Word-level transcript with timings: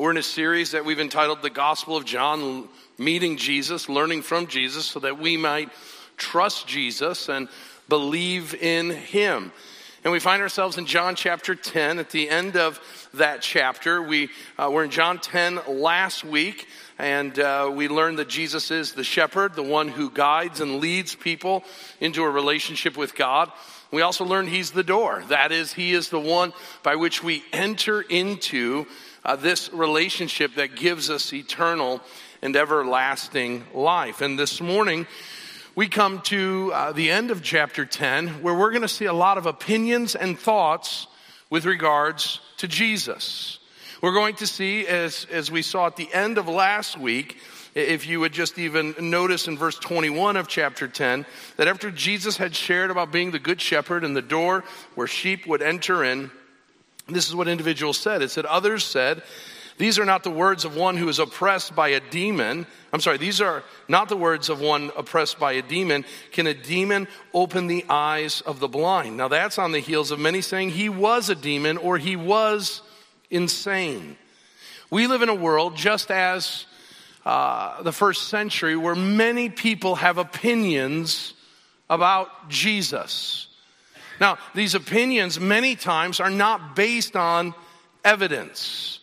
We're 0.00 0.12
in 0.12 0.16
a 0.16 0.22
series 0.22 0.70
that 0.70 0.86
we've 0.86 0.98
entitled 0.98 1.42
The 1.42 1.50
Gospel 1.50 1.94
of 1.94 2.06
John, 2.06 2.70
Meeting 2.96 3.36
Jesus, 3.36 3.86
Learning 3.86 4.22
from 4.22 4.46
Jesus, 4.46 4.86
so 4.86 5.00
that 5.00 5.18
we 5.18 5.36
might 5.36 5.68
trust 6.16 6.66
Jesus 6.66 7.28
and 7.28 7.50
believe 7.86 8.54
in 8.54 8.88
Him. 8.88 9.52
And 10.02 10.10
we 10.10 10.18
find 10.18 10.40
ourselves 10.40 10.78
in 10.78 10.86
John 10.86 11.16
chapter 11.16 11.54
10. 11.54 11.98
At 11.98 12.08
the 12.08 12.30
end 12.30 12.56
of 12.56 12.80
that 13.12 13.42
chapter, 13.42 14.00
we 14.00 14.30
uh, 14.58 14.70
were 14.72 14.84
in 14.84 14.90
John 14.90 15.18
10 15.18 15.60
last 15.68 16.24
week, 16.24 16.66
and 16.98 17.38
uh, 17.38 17.70
we 17.70 17.88
learned 17.88 18.20
that 18.20 18.28
Jesus 18.30 18.70
is 18.70 18.94
the 18.94 19.04
shepherd, 19.04 19.54
the 19.54 19.62
one 19.62 19.88
who 19.88 20.10
guides 20.10 20.62
and 20.62 20.80
leads 20.80 21.14
people 21.14 21.62
into 22.00 22.22
a 22.22 22.30
relationship 22.30 22.96
with 22.96 23.14
God. 23.14 23.52
We 23.90 24.00
also 24.00 24.24
learned 24.24 24.48
he's 24.48 24.70
the 24.70 24.82
door. 24.82 25.22
That 25.28 25.52
is, 25.52 25.74
he 25.74 25.92
is 25.92 26.08
the 26.08 26.20
one 26.20 26.54
by 26.82 26.96
which 26.96 27.22
we 27.22 27.44
enter 27.52 28.00
into 28.00 28.86
uh, 29.24 29.36
this 29.36 29.72
relationship 29.72 30.54
that 30.54 30.76
gives 30.76 31.10
us 31.10 31.32
eternal 31.32 32.00
and 32.42 32.56
everlasting 32.56 33.64
life. 33.74 34.20
And 34.20 34.38
this 34.38 34.60
morning, 34.60 35.06
we 35.74 35.88
come 35.88 36.20
to 36.22 36.72
uh, 36.74 36.92
the 36.92 37.10
end 37.10 37.30
of 37.30 37.42
chapter 37.42 37.84
10, 37.84 38.42
where 38.42 38.54
we're 38.54 38.70
going 38.70 38.82
to 38.82 38.88
see 38.88 39.04
a 39.04 39.12
lot 39.12 39.38
of 39.38 39.46
opinions 39.46 40.14
and 40.14 40.38
thoughts 40.38 41.06
with 41.48 41.64
regards 41.64 42.40
to 42.58 42.68
Jesus. 42.68 43.58
We're 44.02 44.14
going 44.14 44.36
to 44.36 44.46
see, 44.46 44.86
as, 44.86 45.26
as 45.30 45.50
we 45.50 45.62
saw 45.62 45.86
at 45.86 45.96
the 45.96 46.12
end 46.12 46.38
of 46.38 46.48
last 46.48 46.98
week, 46.98 47.36
if 47.74 48.06
you 48.06 48.20
would 48.20 48.32
just 48.32 48.58
even 48.58 48.94
notice 48.98 49.46
in 49.46 49.56
verse 49.56 49.78
21 49.78 50.36
of 50.36 50.48
chapter 50.48 50.88
10, 50.88 51.24
that 51.56 51.68
after 51.68 51.90
Jesus 51.90 52.36
had 52.36 52.56
shared 52.56 52.90
about 52.90 53.12
being 53.12 53.30
the 53.30 53.38
good 53.38 53.60
shepherd 53.60 54.04
and 54.04 54.16
the 54.16 54.22
door 54.22 54.64
where 54.94 55.06
sheep 55.06 55.46
would 55.46 55.62
enter 55.62 56.02
in, 56.02 56.30
this 57.14 57.28
is 57.28 57.34
what 57.34 57.48
individuals 57.48 57.98
said. 57.98 58.22
It 58.22 58.30
said, 58.30 58.46
Others 58.46 58.84
said, 58.84 59.22
These 59.78 59.98
are 59.98 60.04
not 60.04 60.22
the 60.22 60.30
words 60.30 60.64
of 60.64 60.76
one 60.76 60.96
who 60.96 61.08
is 61.08 61.18
oppressed 61.18 61.74
by 61.74 61.88
a 61.88 62.00
demon. 62.00 62.66
I'm 62.92 63.00
sorry, 63.00 63.18
these 63.18 63.40
are 63.40 63.62
not 63.88 64.08
the 64.08 64.16
words 64.16 64.48
of 64.48 64.60
one 64.60 64.90
oppressed 64.96 65.38
by 65.38 65.52
a 65.52 65.62
demon. 65.62 66.04
Can 66.32 66.46
a 66.46 66.54
demon 66.54 67.08
open 67.32 67.66
the 67.66 67.84
eyes 67.88 68.40
of 68.40 68.60
the 68.60 68.68
blind? 68.68 69.16
Now 69.16 69.28
that's 69.28 69.58
on 69.58 69.72
the 69.72 69.80
heels 69.80 70.10
of 70.10 70.18
many 70.18 70.40
saying 70.40 70.70
he 70.70 70.88
was 70.88 71.28
a 71.28 71.34
demon 71.34 71.76
or 71.76 71.98
he 71.98 72.16
was 72.16 72.82
insane. 73.30 74.16
We 74.90 75.06
live 75.06 75.22
in 75.22 75.28
a 75.28 75.34
world 75.34 75.76
just 75.76 76.10
as 76.10 76.66
uh, 77.24 77.82
the 77.82 77.92
first 77.92 78.28
century 78.28 78.76
where 78.76 78.94
many 78.94 79.50
people 79.50 79.96
have 79.96 80.18
opinions 80.18 81.34
about 81.88 82.48
Jesus. 82.48 83.46
Now, 84.20 84.38
these 84.54 84.74
opinions 84.74 85.40
many 85.40 85.74
times 85.74 86.20
are 86.20 86.30
not 86.30 86.76
based 86.76 87.16
on 87.16 87.54
evidence, 88.04 89.00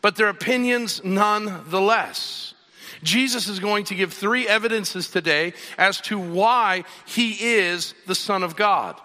but 0.00 0.16
they're 0.16 0.28
opinions 0.28 1.02
nonetheless. 1.04 2.54
Jesus 3.02 3.48
is 3.48 3.58
going 3.58 3.84
to 3.86 3.94
give 3.94 4.12
three 4.12 4.46
evidences 4.46 5.08
today 5.08 5.54
as 5.76 6.00
to 6.02 6.18
why 6.18 6.84
he 7.06 7.32
is 7.32 7.94
the 8.06 8.14
Son 8.14 8.42
of 8.42 8.56
God. 8.56 9.00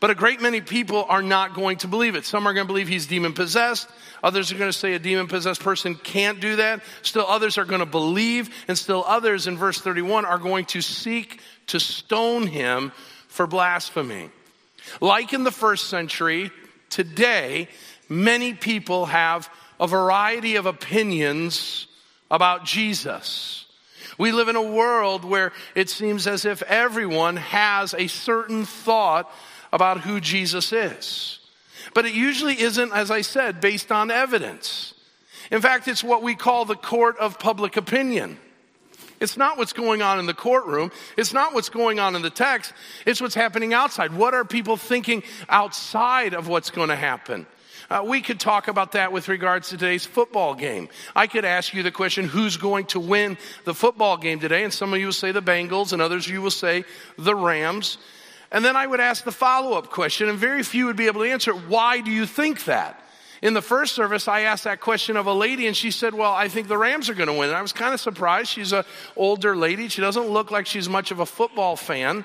But 0.00 0.10
a 0.10 0.14
great 0.14 0.40
many 0.40 0.60
people 0.60 1.04
are 1.08 1.22
not 1.22 1.54
going 1.54 1.78
to 1.78 1.88
believe 1.88 2.14
it. 2.14 2.24
Some 2.24 2.46
are 2.46 2.54
going 2.54 2.66
to 2.66 2.72
believe 2.72 2.86
he's 2.86 3.08
demon 3.08 3.32
possessed. 3.32 3.88
Others 4.22 4.52
are 4.52 4.58
going 4.58 4.70
to 4.70 4.78
say 4.78 4.94
a 4.94 4.98
demon 5.00 5.26
possessed 5.26 5.60
person 5.60 5.96
can't 5.96 6.38
do 6.38 6.56
that. 6.56 6.82
Still 7.02 7.26
others 7.26 7.58
are 7.58 7.64
going 7.64 7.80
to 7.80 7.86
believe. 7.86 8.48
And 8.68 8.78
still 8.78 9.04
others 9.04 9.48
in 9.48 9.58
verse 9.58 9.80
31 9.80 10.24
are 10.24 10.38
going 10.38 10.66
to 10.66 10.80
seek 10.80 11.40
to 11.66 11.80
stone 11.80 12.46
him 12.46 12.92
for 13.26 13.48
blasphemy. 13.48 14.30
Like 15.00 15.32
in 15.32 15.44
the 15.44 15.50
first 15.50 15.88
century, 15.88 16.50
today, 16.90 17.68
many 18.08 18.54
people 18.54 19.06
have 19.06 19.50
a 19.80 19.86
variety 19.86 20.56
of 20.56 20.66
opinions 20.66 21.86
about 22.30 22.64
Jesus. 22.64 23.66
We 24.18 24.32
live 24.32 24.48
in 24.48 24.56
a 24.56 24.62
world 24.62 25.24
where 25.24 25.52
it 25.74 25.88
seems 25.88 26.26
as 26.26 26.44
if 26.44 26.62
everyone 26.62 27.36
has 27.36 27.94
a 27.94 28.08
certain 28.08 28.64
thought 28.64 29.30
about 29.72 30.00
who 30.00 30.20
Jesus 30.20 30.72
is. 30.72 31.38
But 31.94 32.04
it 32.04 32.14
usually 32.14 32.60
isn't, 32.60 32.92
as 32.92 33.10
I 33.10 33.20
said, 33.20 33.60
based 33.60 33.92
on 33.92 34.10
evidence. 34.10 34.94
In 35.50 35.60
fact, 35.60 35.88
it's 35.88 36.04
what 36.04 36.22
we 36.22 36.34
call 36.34 36.64
the 36.64 36.74
court 36.74 37.16
of 37.18 37.38
public 37.38 37.76
opinion. 37.76 38.38
It's 39.20 39.36
not 39.36 39.58
what's 39.58 39.72
going 39.72 40.02
on 40.02 40.18
in 40.18 40.26
the 40.26 40.34
courtroom. 40.34 40.92
It's 41.16 41.32
not 41.32 41.54
what's 41.54 41.68
going 41.68 41.98
on 41.98 42.16
in 42.16 42.22
the 42.22 42.30
text. 42.30 42.72
It's 43.06 43.20
what's 43.20 43.34
happening 43.34 43.74
outside. 43.74 44.14
What 44.14 44.34
are 44.34 44.44
people 44.44 44.76
thinking 44.76 45.22
outside 45.48 46.34
of 46.34 46.48
what's 46.48 46.70
going 46.70 46.88
to 46.88 46.96
happen? 46.96 47.46
Uh, 47.90 48.04
we 48.04 48.20
could 48.20 48.38
talk 48.38 48.68
about 48.68 48.92
that 48.92 49.12
with 49.12 49.28
regards 49.28 49.70
to 49.70 49.78
today's 49.78 50.04
football 50.04 50.54
game. 50.54 50.88
I 51.16 51.26
could 51.26 51.46
ask 51.46 51.72
you 51.72 51.82
the 51.82 51.90
question, 51.90 52.26
who's 52.26 52.58
going 52.58 52.84
to 52.86 53.00
win 53.00 53.38
the 53.64 53.74
football 53.74 54.18
game 54.18 54.40
today? 54.40 54.62
And 54.62 54.72
some 54.72 54.92
of 54.92 55.00
you 55.00 55.06
will 55.06 55.12
say 55.12 55.32
the 55.32 55.40
Bengals, 55.40 55.92
and 55.94 56.02
others 56.02 56.28
you 56.28 56.42
will 56.42 56.50
say 56.50 56.84
the 57.16 57.34
Rams. 57.34 57.96
And 58.52 58.62
then 58.64 58.76
I 58.76 58.86
would 58.86 59.00
ask 59.00 59.24
the 59.24 59.32
follow 59.32 59.76
up 59.76 59.90
question, 59.90 60.28
and 60.28 60.38
very 60.38 60.62
few 60.62 60.86
would 60.86 60.96
be 60.96 61.06
able 61.06 61.22
to 61.22 61.30
answer, 61.30 61.52
why 61.52 62.00
do 62.00 62.10
you 62.10 62.26
think 62.26 62.64
that? 62.64 63.02
In 63.40 63.54
the 63.54 63.62
first 63.62 63.94
service, 63.94 64.26
I 64.26 64.40
asked 64.40 64.64
that 64.64 64.80
question 64.80 65.16
of 65.16 65.26
a 65.26 65.32
lady, 65.32 65.66
and 65.66 65.76
she 65.76 65.90
said, 65.90 66.12
Well, 66.12 66.32
I 66.32 66.48
think 66.48 66.66
the 66.66 66.78
Rams 66.78 67.08
are 67.08 67.14
going 67.14 67.28
to 67.28 67.34
win. 67.34 67.48
And 67.48 67.56
I 67.56 67.62
was 67.62 67.72
kind 67.72 67.94
of 67.94 68.00
surprised. 68.00 68.50
She's 68.50 68.72
an 68.72 68.84
older 69.16 69.56
lady. 69.56 69.88
She 69.88 70.00
doesn't 70.00 70.28
look 70.28 70.50
like 70.50 70.66
she's 70.66 70.88
much 70.88 71.10
of 71.10 71.20
a 71.20 71.26
football 71.26 71.76
fan. 71.76 72.24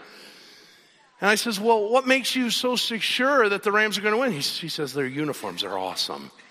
And 1.22 1.30
I 1.30 1.36
says, 1.36 1.60
Well, 1.60 1.90
what 1.90 2.08
makes 2.08 2.36
you 2.36 2.50
so 2.50 2.76
sure 2.76 3.48
that 3.48 3.64
the 3.64 3.72
Rams 3.72 3.98
are 3.98 4.02
going 4.02 4.14
to 4.14 4.20
win? 4.20 4.32
He, 4.32 4.42
she 4.42 4.70
says, 4.70 4.94
Their 4.94 5.06
uniforms 5.06 5.64
are 5.64 5.78
awesome. 5.78 6.32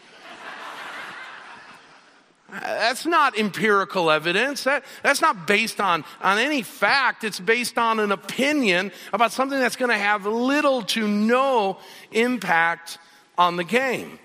Uh, 2.55 2.61
that's 2.61 3.07
not 3.07 3.39
empirical 3.39 4.11
evidence. 4.11 4.65
That, 4.65 4.85
that's 5.03 5.23
not 5.23 5.47
based 5.47 5.81
on, 5.81 6.05
on 6.21 6.37
any 6.37 6.61
fact. 6.61 7.25
It's 7.25 7.41
based 7.41 7.79
on 7.79 7.99
an 7.99 8.13
opinion 8.13 8.93
about 9.15 9.33
something 9.33 9.59
that's 9.59 9.77
going 9.77 9.91
to 9.91 9.97
have 9.97 10.27
little 10.27 10.83
to 10.83 11.09
no 11.09 11.79
impact 12.11 12.99
on 13.39 13.57
the 13.57 13.65
game. 13.65 14.19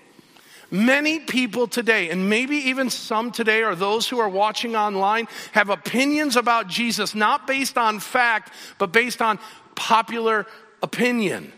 Many 0.70 1.20
people 1.20 1.66
today, 1.66 2.10
and 2.10 2.28
maybe 2.28 2.56
even 2.56 2.90
some 2.90 3.32
today, 3.32 3.62
or 3.62 3.74
those 3.74 4.08
who 4.08 4.18
are 4.18 4.28
watching 4.28 4.76
online, 4.76 5.26
have 5.52 5.70
opinions 5.70 6.36
about 6.36 6.68
Jesus 6.68 7.14
not 7.14 7.46
based 7.46 7.78
on 7.78 8.00
fact, 8.00 8.52
but 8.78 8.92
based 8.92 9.22
on 9.22 9.38
popular 9.74 10.46
opinion. 10.82 11.52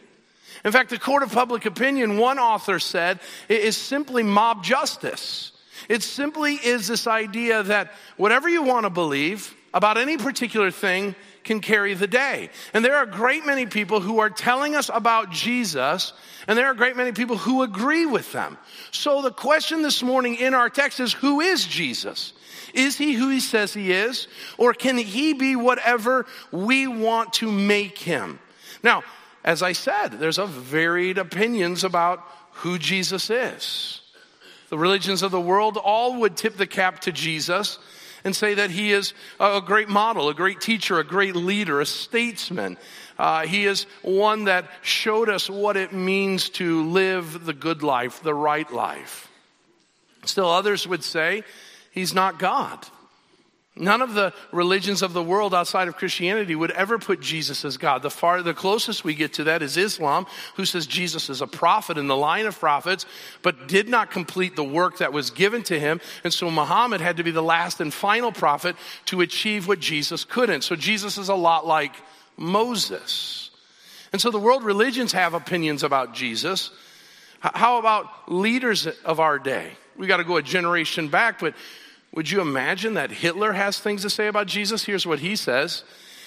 In 0.64 0.72
fact, 0.72 0.90
the 0.90 0.98
court 0.98 1.22
of 1.22 1.32
public 1.32 1.66
opinion, 1.66 2.18
one 2.18 2.38
author 2.38 2.78
said, 2.78 3.18
is 3.48 3.76
simply 3.76 4.22
mob 4.22 4.62
justice. 4.62 5.52
It 5.88 6.02
simply 6.02 6.54
is 6.54 6.86
this 6.86 7.06
idea 7.06 7.62
that 7.64 7.92
whatever 8.16 8.48
you 8.48 8.62
want 8.62 8.84
to 8.84 8.90
believe 8.90 9.54
about 9.72 9.96
any 9.98 10.18
particular 10.18 10.70
thing 10.70 11.14
can 11.44 11.60
carry 11.60 11.94
the 11.94 12.06
day. 12.06 12.50
And 12.74 12.84
there 12.84 12.96
are 12.96 13.04
a 13.04 13.10
great 13.10 13.46
many 13.46 13.66
people 13.66 14.00
who 14.00 14.20
are 14.20 14.30
telling 14.30 14.74
us 14.74 14.90
about 14.92 15.30
Jesus, 15.30 16.12
and 16.46 16.58
there 16.58 16.66
are 16.66 16.72
a 16.72 16.76
great 16.76 16.96
many 16.96 17.12
people 17.12 17.36
who 17.36 17.62
agree 17.62 18.06
with 18.06 18.32
them. 18.32 18.58
So 18.90 19.22
the 19.22 19.30
question 19.30 19.82
this 19.82 20.02
morning 20.02 20.36
in 20.36 20.54
our 20.54 20.70
text 20.70 21.00
is 21.00 21.12
who 21.12 21.40
is 21.40 21.66
Jesus? 21.66 22.32
Is 22.74 22.96
he 22.96 23.14
who 23.14 23.28
he 23.30 23.40
says 23.40 23.74
he 23.74 23.92
is? 23.92 24.28
Or 24.58 24.74
can 24.74 24.96
he 24.96 25.32
be 25.32 25.56
whatever 25.56 26.26
we 26.52 26.86
want 26.86 27.34
to 27.34 27.50
make 27.50 27.98
him? 27.98 28.38
Now, 28.82 29.02
as 29.44 29.62
I 29.62 29.72
said, 29.72 30.08
there's 30.08 30.38
a 30.38 30.46
varied 30.46 31.18
opinions 31.18 31.84
about 31.84 32.22
who 32.52 32.78
Jesus 32.78 33.30
is. 33.30 34.02
The 34.68 34.78
religions 34.78 35.22
of 35.22 35.32
the 35.32 35.40
world 35.40 35.76
all 35.76 36.20
would 36.20 36.36
tip 36.36 36.56
the 36.56 36.66
cap 36.66 37.00
to 37.00 37.12
Jesus 37.12 37.78
and 38.24 38.34
say 38.34 38.54
that 38.54 38.70
he 38.70 38.92
is 38.92 39.14
a 39.38 39.60
great 39.64 39.88
model, 39.88 40.28
a 40.28 40.34
great 40.34 40.60
teacher, 40.60 40.98
a 40.98 41.04
great 41.04 41.36
leader, 41.36 41.80
a 41.80 41.86
statesman. 41.86 42.76
Uh, 43.18 43.46
he 43.46 43.66
is 43.66 43.86
one 44.02 44.44
that 44.44 44.70
showed 44.82 45.28
us 45.28 45.50
what 45.50 45.76
it 45.76 45.92
means 45.92 46.48
to 46.50 46.84
live 46.90 47.44
the 47.44 47.52
good 47.52 47.82
life, 47.82 48.22
the 48.22 48.34
right 48.34 48.70
life. 48.72 49.30
Still, 50.24 50.48
others 50.48 50.86
would 50.86 51.04
say 51.04 51.44
he's 51.90 52.14
not 52.14 52.38
God. 52.38 52.86
None 53.80 54.02
of 54.02 54.12
the 54.12 54.34
religions 54.52 55.00
of 55.00 55.14
the 55.14 55.22
world 55.22 55.54
outside 55.54 55.88
of 55.88 55.96
Christianity 55.96 56.54
would 56.54 56.70
ever 56.72 56.98
put 56.98 57.20
Jesus 57.20 57.64
as 57.64 57.78
God. 57.78 58.02
The 58.02 58.10
far, 58.10 58.42
the 58.42 58.52
closest 58.52 59.04
we 59.04 59.14
get 59.14 59.32
to 59.34 59.44
that 59.44 59.62
is 59.62 59.78
Islam, 59.78 60.26
who 60.56 60.66
says 60.66 60.86
Jesus 60.86 61.30
is 61.30 61.40
a 61.40 61.46
prophet 61.46 61.96
in 61.96 62.06
the 62.06 62.16
line 62.16 62.44
of 62.44 62.58
prophets, 62.60 63.06
but 63.42 63.68
did 63.68 63.88
not 63.88 64.10
complete 64.10 64.54
the 64.54 64.62
work 64.62 64.98
that 64.98 65.14
was 65.14 65.30
given 65.30 65.62
to 65.64 65.80
him. 65.80 66.00
And 66.24 66.32
so 66.32 66.50
Muhammad 66.50 67.00
had 67.00 67.16
to 67.16 67.22
be 67.22 67.30
the 67.30 67.42
last 67.42 67.80
and 67.80 67.92
final 67.92 68.32
prophet 68.32 68.76
to 69.06 69.22
achieve 69.22 69.66
what 69.66 69.80
Jesus 69.80 70.24
couldn't. 70.24 70.62
So 70.62 70.76
Jesus 70.76 71.16
is 71.16 71.30
a 71.30 71.34
lot 71.34 71.66
like 71.66 71.94
Moses. 72.36 73.50
And 74.12 74.20
so 74.20 74.30
the 74.30 74.38
world 74.38 74.62
religions 74.62 75.12
have 75.12 75.32
opinions 75.32 75.82
about 75.82 76.12
Jesus. 76.12 76.70
How 77.40 77.78
about 77.78 78.30
leaders 78.30 78.86
of 78.86 79.20
our 79.20 79.38
day? 79.38 79.72
We 79.96 80.06
got 80.06 80.18
to 80.18 80.24
go 80.24 80.36
a 80.36 80.42
generation 80.42 81.08
back, 81.08 81.38
but 81.38 81.54
would 82.12 82.30
you 82.30 82.40
imagine 82.40 82.94
that 82.94 83.10
Hitler 83.10 83.52
has 83.52 83.78
things 83.78 84.02
to 84.02 84.10
say 84.10 84.26
about 84.26 84.46
Jesus? 84.46 84.84
Here's 84.84 85.06
what 85.06 85.20
he 85.20 85.36
says. 85.36 85.84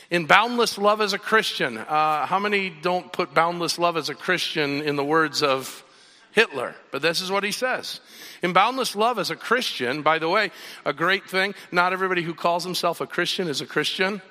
In 0.10 0.26
boundless 0.26 0.78
love 0.78 1.02
as 1.02 1.14
a 1.14 1.20
Christian, 1.20 1.78
uh, 1.78 2.26
how 2.26 2.40
many 2.40 2.70
don't 2.70 3.12
put 3.12 3.34
boundless 3.34 3.80
love 3.80 3.98
as 3.98 4.10
a 4.10 4.16
Christian 4.16 4.82
in 4.82 4.96
the 4.96 5.04
words 5.04 5.42
of 5.42 5.84
Hitler. 6.34 6.76
But 6.92 7.02
this 7.02 7.22
is 7.22 7.32
what 7.32 7.44
he 7.44 7.52
says. 7.52 8.02
In 8.42 8.54
Boundless 8.54 8.96
Love 8.96 9.20
as 9.20 9.30
a 9.30 9.36
Christian, 9.36 10.02
by 10.02 10.20
the 10.20 10.28
way, 10.28 10.52
a 10.84 10.92
great 10.92 11.30
thing, 11.30 11.54
not 11.72 11.94
everybody 11.94 12.24
who 12.24 12.34
calls 12.34 12.64
himself 12.64 13.02
a 13.02 13.08
Christian 13.08 13.48
is 13.48 13.62
a 13.62 13.66
Christian. 13.68 14.22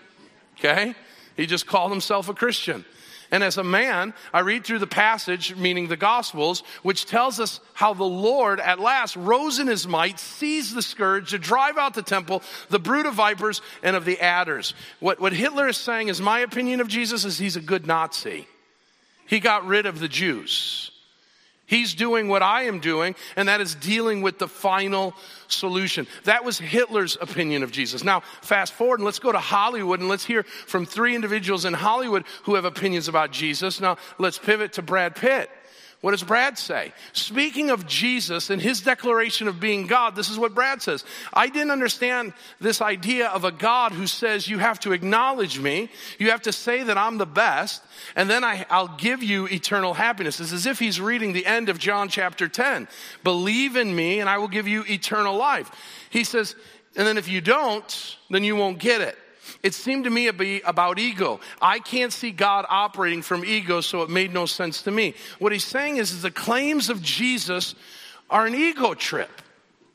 Okay? 0.59 0.95
He 1.37 1.47
just 1.47 1.67
called 1.67 1.93
himself 1.93 2.29
a 2.29 2.35
Christian. 2.35 2.85
And 3.33 3.43
as 3.43 3.57
a 3.57 3.65
man, 3.65 4.13
I 4.33 4.41
read 4.41 4.65
through 4.65 4.79
the 4.79 4.87
passage, 4.87 5.57
meaning 5.57 5.89
the 5.89 5.97
Gospels, 5.97 6.63
which 6.83 7.07
tells 7.07 7.41
us 7.41 7.59
how 7.73 7.95
the 7.95 8.05
Lord 8.05 8.61
at 8.61 8.79
last 8.79 9.17
rose 9.17 9.59
in 9.59 9.67
his 9.67 9.89
might, 9.89 10.21
seized 10.21 10.75
the 10.75 10.83
scourge 10.83 11.31
to 11.31 11.39
drive 11.39 11.79
out 11.79 11.95
the 11.95 12.03
temple, 12.03 12.43
the 12.69 12.79
brood 12.79 13.07
of 13.07 13.15
vipers, 13.15 13.63
and 13.83 13.97
of 13.97 14.05
the 14.05 14.21
adders. 14.21 14.75
What, 15.01 15.19
what 15.19 15.33
Hitler 15.33 15.67
is 15.67 15.79
saying 15.79 16.09
is 16.09 16.21
my 16.21 16.41
opinion 16.41 16.81
of 16.81 16.89
Jesus 16.89 17.25
is 17.25 17.39
he's 17.39 17.57
a 17.57 17.61
good 17.61 17.87
Nazi. 17.87 18.47
He 19.27 19.41
got 19.41 19.67
rid 19.67 19.87
of 19.87 19.99
the 19.99 20.09
Jews. 20.09 20.92
He's 21.73 21.95
doing 21.95 22.29
what 22.29 22.43
I 22.43 22.65
am 22.65 22.81
doing, 22.81 23.15
and 23.35 23.49
that 23.49 23.63
is 23.63 23.75
dealing 23.75 24.21
with 24.21 24.39
the 24.39 24.47
final 24.47 25.15
solution. 25.49 26.07
That 26.25 26.45
was 26.45 26.59
Hitler's 26.59 27.17
opinion 27.19 27.63
of 27.63 27.73
Jesus. 27.73 28.05
Now, 28.05 28.21
fast 28.43 28.75
forward 28.75 28.99
and 29.01 29.07
let's 29.07 29.19
go 29.19 29.33
to 29.33 29.39
Hollywood 29.39 29.99
and 29.99 30.07
let's 30.07 30.27
hear 30.27 30.43
from 30.43 30.85
three 30.85 31.15
individuals 31.15 31.65
in 31.65 31.73
Hollywood 31.73 32.25
who 32.43 32.57
have 32.57 32.67
opinions 32.67 33.09
about 33.09 33.31
Jesus. 33.31 33.81
Now, 33.81 33.97
let's 34.19 34.37
pivot 34.37 34.75
to 34.75 34.83
Brad 34.83 35.17
Pitt. 35.17 35.49
What 36.03 36.11
does 36.11 36.25
Brad 36.25 36.59
say? 36.59 36.93
Speaking 37.13 37.71
of 37.71 37.87
Jesus 37.87 38.51
and 38.51 38.61
his 38.61 38.81
declaration 38.81 39.47
of 39.47 39.61
being 39.61 39.87
God, 39.87 40.17
this 40.17 40.31
is 40.31 40.39
what 40.39 40.53
Brad 40.53 40.83
says. 40.83 41.05
I 41.33 41.49
didn't 41.49 41.71
understand 41.71 42.33
this 42.61 42.83
idea 42.83 43.29
of 43.29 43.45
a 43.45 43.53
God 43.53 43.93
who 43.93 44.09
says 44.09 44.49
you 44.49 44.59
have 44.59 44.81
to 44.81 44.93
acknowledge 44.93 45.61
me, 45.61 45.91
you 46.19 46.33
have 46.33 46.43
to 46.43 46.53
say 46.53 46.83
that 46.83 46.99
I'm 46.99 47.19
the 47.19 47.27
best, 47.27 47.85
and 48.17 48.29
then 48.29 48.43
I, 48.43 48.67
will 48.69 48.89
give 48.99 49.23
you 49.23 49.47
eternal 49.47 49.95
happiness. 49.95 50.41
It's 50.41 50.53
as 50.53 50.67
if 50.67 50.81
he's 50.81 51.01
reading 51.01 51.35
the 51.35 51.47
end 51.47 51.69
of 51.69 51.79
John 51.79 52.09
chapter 52.09 52.49
10. 52.49 52.89
Believe 53.23 53.77
in 53.77 53.95
me, 53.95 54.19
and 54.19 54.29
I 54.29 54.39
will 54.39 54.49
give 54.49 54.67
you 54.67 54.83
eternal 54.89 55.37
life. 55.37 55.71
He 56.11 56.25
says, 56.25 56.57
and 56.97 57.07
then 57.07 57.17
if 57.17 57.29
you 57.29 57.41
don't, 57.41 58.17
then 58.29 58.43
you 58.43 58.57
won't 58.57 58.81
get 58.81 59.03
it. 59.03 59.17
It 59.63 59.75
seemed 59.75 60.05
to 60.05 60.11
me 60.11 60.27
to 60.27 60.33
be 60.33 60.61
about 60.63 60.99
ego. 60.99 61.41
I 61.61 61.79
can't 61.79 62.13
see 62.13 62.31
God 62.31 62.67
operating 62.69 63.23
from 63.23 63.45
ego, 63.45 63.81
so 63.81 64.03
it 64.03 64.11
made 64.11 64.33
no 64.33 64.47
sense 64.47 64.83
to 64.83 64.91
me. 64.91 65.15
What 65.39 65.53
he's 65.53 65.65
saying 65.65 65.97
is, 65.97 66.13
is 66.13 66.23
the 66.23 66.31
claims 66.31 66.91
of 66.91 67.03
Jesus 67.03 67.75
are 68.31 68.47
an 68.47 68.55
ego 68.55 68.95
trip. 68.95 69.31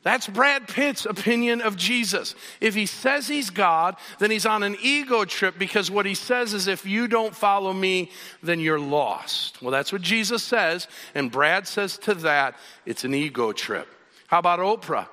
That's 0.04 0.28
Brad 0.28 0.68
Pitt's 0.68 1.06
opinion 1.06 1.60
of 1.60 1.76
Jesus. 1.76 2.34
If 2.60 2.74
he 2.74 2.86
says 2.86 3.26
he's 3.26 3.50
God, 3.50 3.96
then 4.20 4.30
he's 4.30 4.46
on 4.46 4.62
an 4.62 4.76
ego 4.80 5.24
trip 5.24 5.58
because 5.58 5.90
what 5.90 6.06
he 6.06 6.14
says 6.14 6.54
is, 6.54 6.68
if 6.68 6.86
you 6.86 7.08
don't 7.08 7.34
follow 7.34 7.72
me, 7.72 8.10
then 8.42 8.60
you're 8.60 8.78
lost. 8.78 9.60
Well, 9.60 9.72
that's 9.72 9.92
what 9.92 10.00
Jesus 10.00 10.42
says, 10.42 10.86
and 11.14 11.30
Brad 11.30 11.66
says 11.66 11.98
to 11.98 12.14
that, 12.14 12.54
it's 12.86 13.04
an 13.04 13.12
ego 13.12 13.52
trip. 13.52 13.88
How 14.28 14.38
about 14.38 14.60
Oprah? 14.60 15.08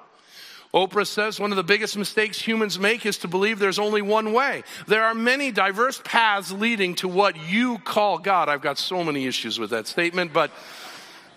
Oprah 0.75 1.07
says 1.07 1.39
one 1.39 1.53
of 1.53 1.55
the 1.55 1.63
biggest 1.63 1.95
mistakes 1.95 2.37
humans 2.37 2.77
make 2.77 3.05
is 3.05 3.19
to 3.19 3.29
believe 3.29 3.59
there's 3.59 3.79
only 3.79 4.01
one 4.01 4.33
way. 4.33 4.63
There 4.87 5.05
are 5.05 5.15
many 5.15 5.53
diverse 5.53 6.01
paths 6.03 6.51
leading 6.51 6.95
to 6.95 7.07
what 7.07 7.37
you 7.49 7.77
call 7.77 8.17
God. 8.17 8.49
I've 8.49 8.61
got 8.61 8.77
so 8.77 9.01
many 9.01 9.25
issues 9.25 9.57
with 9.57 9.69
that 9.69 9.87
statement, 9.87 10.33
but 10.33 10.51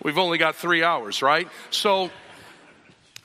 we've 0.03 0.17
only 0.17 0.37
got 0.37 0.57
three 0.57 0.83
hours, 0.83 1.21
right? 1.21 1.47
So, 1.69 2.11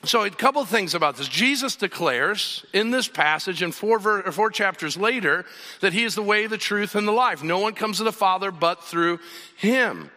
so 0.05 0.23
a 0.23 0.29
couple 0.29 0.63
things 0.63 0.95
about 0.95 1.17
this. 1.17 1.27
Jesus 1.27 1.75
declares 1.75 2.65
in 2.71 2.91
this 2.91 3.09
passage 3.09 3.61
and 3.61 3.75
four, 3.75 3.99
ver- 3.99 4.31
four 4.31 4.51
chapters 4.51 4.95
later 4.95 5.43
that 5.81 5.91
he 5.91 6.05
is 6.05 6.15
the 6.15 6.23
way, 6.23 6.47
the 6.47 6.57
truth, 6.57 6.95
and 6.95 7.05
the 7.05 7.11
life. 7.11 7.43
No 7.43 7.59
one 7.59 7.73
comes 7.73 7.97
to 7.97 8.05
the 8.05 8.13
Father 8.13 8.51
but 8.51 8.81
through 8.85 9.19
him. 9.57 10.09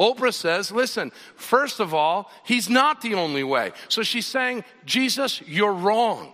Oprah 0.00 0.32
says, 0.32 0.72
listen, 0.72 1.12
first 1.36 1.78
of 1.78 1.92
all, 1.92 2.30
he's 2.42 2.70
not 2.70 3.02
the 3.02 3.14
only 3.14 3.44
way. 3.44 3.72
So 3.88 4.02
she's 4.02 4.26
saying, 4.26 4.64
Jesus, 4.86 5.42
you're 5.46 5.74
wrong. 5.74 6.32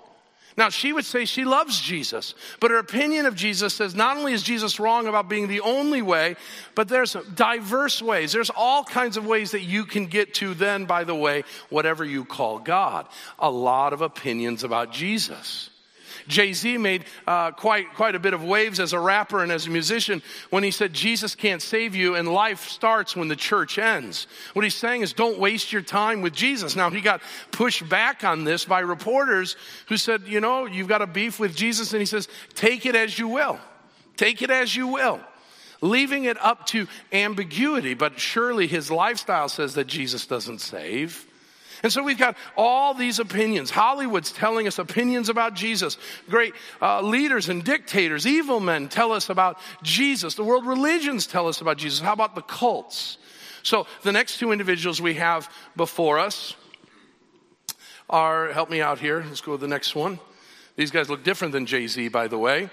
Now, 0.56 0.70
she 0.70 0.94
would 0.94 1.04
say 1.04 1.26
she 1.26 1.44
loves 1.44 1.78
Jesus, 1.78 2.34
but 2.60 2.70
her 2.70 2.78
opinion 2.78 3.26
of 3.26 3.34
Jesus 3.34 3.74
says 3.74 3.94
not 3.94 4.16
only 4.16 4.32
is 4.32 4.42
Jesus 4.42 4.80
wrong 4.80 5.06
about 5.06 5.28
being 5.28 5.48
the 5.48 5.60
only 5.60 6.00
way, 6.00 6.36
but 6.74 6.88
there's 6.88 7.14
diverse 7.34 8.00
ways. 8.00 8.32
There's 8.32 8.48
all 8.48 8.82
kinds 8.82 9.18
of 9.18 9.26
ways 9.26 9.50
that 9.50 9.60
you 9.60 9.84
can 9.84 10.06
get 10.06 10.32
to 10.34 10.54
then, 10.54 10.86
by 10.86 11.04
the 11.04 11.14
way, 11.14 11.44
whatever 11.68 12.04
you 12.04 12.24
call 12.24 12.58
God. 12.58 13.06
A 13.38 13.50
lot 13.50 13.92
of 13.92 14.00
opinions 14.00 14.64
about 14.64 14.92
Jesus. 14.92 15.68
Jay 16.28 16.52
Z 16.52 16.78
made 16.78 17.05
uh, 17.26 17.52
quite, 17.52 17.94
quite 17.94 18.14
a 18.14 18.19
bit 18.19 18.34
of 18.34 18.43
waves 18.43 18.81
as 18.81 18.93
a 18.93 19.00
rapper 19.00 19.43
and 19.43 19.52
as 19.52 19.67
a 19.67 19.70
musician 19.70 20.23
when 20.50 20.62
he 20.62 20.70
said, 20.70 20.93
Jesus 20.93 21.34
can't 21.34 21.62
save 21.62 21.94
you 21.94 22.14
and 22.14 22.28
life 22.28 22.69
starts 22.69 23.14
when 23.17 23.28
the 23.28 23.37
church 23.37 23.78
ends. 23.78 24.26
What 24.52 24.64
he's 24.64 24.75
saying 24.75 25.02
is, 25.02 25.12
don't 25.12 25.38
waste 25.38 25.73
your 25.73 25.82
time 25.82 26.23
with 26.23 26.34
Jesus. 26.34 26.76
Now, 26.76 26.90
he 26.90 27.00
got 27.00 27.23
pushed 27.50 27.88
back 27.88 28.25
on 28.25 28.44
this 28.44 28.64
by 28.64 28.81
reporters 28.81 29.56
who 29.87 29.96
said, 29.96 30.23
you 30.26 30.40
know, 30.40 30.67
you've 30.67 30.88
got 30.88 31.02
a 31.02 31.06
beef 31.06 31.38
with 31.38 31.55
Jesus. 31.55 31.93
And 31.93 32.00
he 32.00 32.06
says, 32.06 32.28
take 32.55 32.87
it 32.87 32.94
as 32.94 33.19
you 33.19 33.28
will. 33.28 33.58
Take 34.17 34.43
it 34.43 34.50
as 34.50 34.75
you 34.75 34.88
will 34.88 35.20
leaving 35.82 36.25
it 36.25 36.43
up 36.43 36.67
to 36.67 36.88
ambiguity, 37.12 37.93
but 37.93 38.19
surely 38.19 38.67
his 38.67 38.90
lifestyle 38.90 39.49
says 39.49 39.75
that 39.75 39.87
Jesus 39.87 40.26
doesn't 40.26 40.61
save. 40.61 41.26
And 41.87 41.93
so 41.93 42.03
we've 42.03 42.19
got 42.19 42.37
all 42.56 42.94
these 42.94 43.21
opinions. 43.21 43.71
Hollywood's 43.71 44.33
telling 44.33 44.67
us 44.67 44.81
opinions 44.81 45.29
about 45.29 45.55
Jesus. 45.55 45.99
Great 46.29 46.53
uh, 46.83 47.00
leaders 47.00 47.49
and 47.49 47.62
dictators, 47.62 48.27
evil 48.27 48.59
men 48.59 48.88
tell 48.88 49.12
us 49.12 49.29
about 49.29 49.61
Jesus. 49.85 50.35
The 50.35 50.43
world 50.43 50.67
religions 50.67 51.29
tell 51.29 51.47
us 51.47 51.61
about 51.61 51.77
Jesus. 51.77 52.00
How 52.00 52.12
about 52.12 52.35
the 52.35 52.43
cults? 52.43 53.19
So 53.62 53.87
the 54.03 54.11
next 54.11 54.38
two 54.38 54.50
individuals 54.50 55.00
we 55.00 55.15
have 55.15 55.49
before 55.77 56.19
us 56.19 56.56
are, 58.11 58.50
help 58.53 58.69
me 58.69 58.81
out 58.81 58.99
here. 58.99 59.25
Let's 59.25 59.41
go 59.41 59.53
to 59.53 59.61
the 59.61 59.69
next 59.69 59.94
one. 59.94 60.19
These 60.75 60.91
guys 60.91 61.09
look 61.09 61.23
different 61.23 61.53
than 61.53 61.67
Jay 61.67 61.87
Z, 61.87 62.09
by 62.09 62.27
the 62.27 62.37
way. 62.37 62.69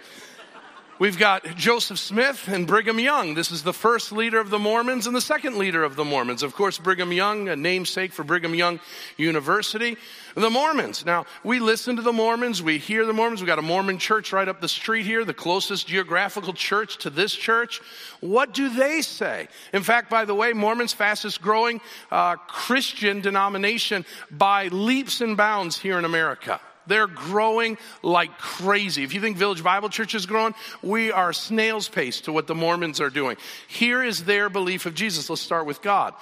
We've 0.99 1.17
got 1.17 1.43
Joseph 1.55 1.97
Smith 1.97 2.47
and 2.47 2.67
Brigham 2.67 2.99
Young. 2.99 3.33
This 3.33 3.51
is 3.51 3.63
the 3.63 3.73
first 3.73 4.11
leader 4.11 4.39
of 4.39 4.51
the 4.51 4.59
Mormons 4.59 5.07
and 5.07 5.15
the 5.15 5.21
second 5.21 5.57
leader 5.57 5.83
of 5.83 5.95
the 5.95 6.05
Mormons. 6.05 6.43
Of 6.43 6.53
course, 6.53 6.77
Brigham 6.77 7.11
Young, 7.11 7.49
a 7.49 7.55
namesake 7.55 8.13
for 8.13 8.23
Brigham 8.23 8.53
Young 8.53 8.79
University. 9.17 9.97
The 10.35 10.51
Mormons. 10.51 11.03
Now, 11.03 11.25
we 11.43 11.59
listen 11.59 11.95
to 11.95 12.03
the 12.03 12.13
Mormons, 12.13 12.61
we 12.61 12.77
hear 12.77 13.07
the 13.07 13.13
Mormons. 13.13 13.41
We've 13.41 13.47
got 13.47 13.57
a 13.57 13.63
Mormon 13.63 13.97
church 13.97 14.31
right 14.31 14.47
up 14.47 14.61
the 14.61 14.69
street 14.69 15.07
here, 15.07 15.25
the 15.25 15.33
closest 15.33 15.87
geographical 15.87 16.53
church 16.53 16.99
to 16.99 17.09
this 17.09 17.33
church. 17.33 17.81
What 18.19 18.53
do 18.53 18.69
they 18.69 19.01
say? 19.01 19.47
In 19.73 19.81
fact, 19.81 20.11
by 20.11 20.25
the 20.25 20.35
way, 20.35 20.53
Mormons' 20.53 20.93
fastest 20.93 21.41
growing 21.41 21.81
uh, 22.11 22.35
Christian 22.35 23.19
denomination 23.19 24.05
by 24.29 24.67
leaps 24.67 25.21
and 25.21 25.35
bounds 25.35 25.79
here 25.79 25.97
in 25.97 26.05
America. 26.05 26.61
They're 26.87 27.07
growing 27.07 27.77
like 28.01 28.37
crazy. 28.37 29.03
If 29.03 29.13
you 29.13 29.21
think 29.21 29.37
Village 29.37 29.63
Bible 29.63 29.89
Church 29.89 30.15
is 30.15 30.25
growing, 30.25 30.53
we 30.81 31.11
are 31.11 31.33
snail's 31.33 31.89
pace 31.89 32.21
to 32.21 32.33
what 32.33 32.47
the 32.47 32.55
Mormons 32.55 32.99
are 32.99 33.09
doing. 33.09 33.37
Here 33.67 34.03
is 34.03 34.25
their 34.25 34.49
belief 34.49 34.85
of 34.85 34.95
Jesus. 34.95 35.29
Let's 35.29 35.41
start 35.41 35.65
with 35.65 35.81
God. 35.81 36.13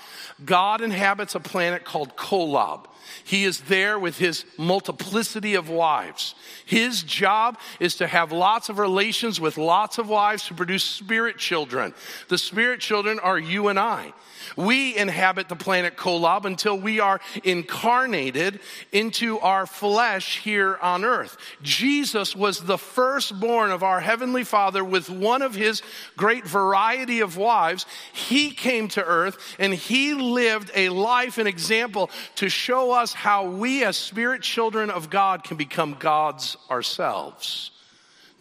God 0.43 0.81
inhabits 0.81 1.35
a 1.35 1.39
planet 1.39 1.85
called 1.85 2.15
Kolob. 2.15 2.85
He 3.24 3.43
is 3.43 3.62
there 3.62 3.98
with 3.98 4.17
his 4.17 4.46
multiplicity 4.58 5.55
of 5.55 5.70
wives. 5.70 6.36
His 6.65 7.03
job 7.03 7.58
is 7.79 7.96
to 7.98 8.08
have 8.08 8.31
lots 8.31 8.70
of 8.70 8.79
relations 8.79 9.39
with 9.39 9.58
lots 9.58 9.98
of 9.98 10.10
wives 10.10 10.48
to 10.48 10.53
produce 10.53 10.84
spirit 10.84 11.38
children. 11.38 11.93
The 12.29 12.38
spirit 12.38 12.79
children 12.79 13.20
are 13.20 13.39
you 13.39 13.67
and 13.67 13.79
I. 13.79 14.13
We 14.55 14.96
inhabit 14.96 15.50
the 15.50 15.55
planet 15.55 15.98
Kolob 15.98 16.46
until 16.46 16.77
we 16.77 17.00
are 17.00 17.22
incarnated 17.43 18.60
into 18.91 19.39
our 19.39 19.65
flesh 19.65 20.39
here 20.39 20.77
on 20.81 21.05
earth. 21.05 21.38
Jesus 21.62 22.36
was 22.36 22.62
the 22.62 22.77
firstborn 22.77 23.72
of 23.72 23.84
our 23.84 24.00
Heavenly 24.00 24.43
Father 24.43 24.84
with 24.84 25.10
one 25.10 25.41
of 25.41 25.55
his 25.55 25.81
great 26.17 26.46
variety 26.46 27.22
of 27.22 27.38
wives. 27.38 27.86
He 28.13 28.51
came 28.51 28.88
to 28.89 29.03
earth 29.03 29.55
and 29.60 29.74
he 29.74 30.13
lived 30.13 30.72
a 30.75 30.89
life, 30.89 31.38
an 31.38 31.48
example 31.48 32.10
to 32.36 32.50
show 32.50 32.90
us 32.93 33.13
how 33.13 33.50
we 33.50 33.83
as 33.83 33.98
spirit 33.98 34.41
children 34.41 34.89
of 34.89 35.10
God 35.10 35.43
can 35.43 35.57
become 35.57 35.95
gods 36.00 36.57
ourselves. 36.69 37.71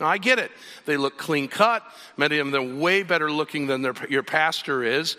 Now, 0.00 0.06
I 0.06 0.18
get 0.18 0.38
it. 0.38 0.50
They 0.86 0.96
look 0.96 1.18
clean 1.18 1.48
cut. 1.48 1.82
Many 2.16 2.38
of 2.38 2.50
them, 2.50 2.78
are 2.78 2.80
way 2.80 3.02
better 3.02 3.30
looking 3.30 3.66
than 3.66 3.82
their, 3.82 3.94
your 4.08 4.22
pastor 4.22 4.82
is. 4.82 5.16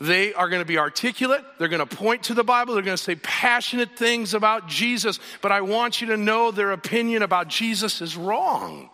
They 0.00 0.32
are 0.34 0.48
going 0.48 0.62
to 0.62 0.66
be 0.66 0.78
articulate. 0.78 1.44
They're 1.58 1.68
going 1.68 1.86
to 1.86 1.96
point 1.96 2.24
to 2.24 2.34
the 2.34 2.44
Bible. 2.44 2.74
They're 2.74 2.82
going 2.82 2.96
to 2.96 3.02
say 3.02 3.16
passionate 3.16 3.96
things 3.96 4.34
about 4.34 4.68
Jesus. 4.68 5.20
But 5.40 5.52
I 5.52 5.60
want 5.60 6.00
you 6.00 6.08
to 6.08 6.16
know 6.16 6.50
their 6.50 6.72
opinion 6.72 7.22
about 7.22 7.48
Jesus 7.48 8.00
is 8.00 8.16
wrong. 8.16 8.90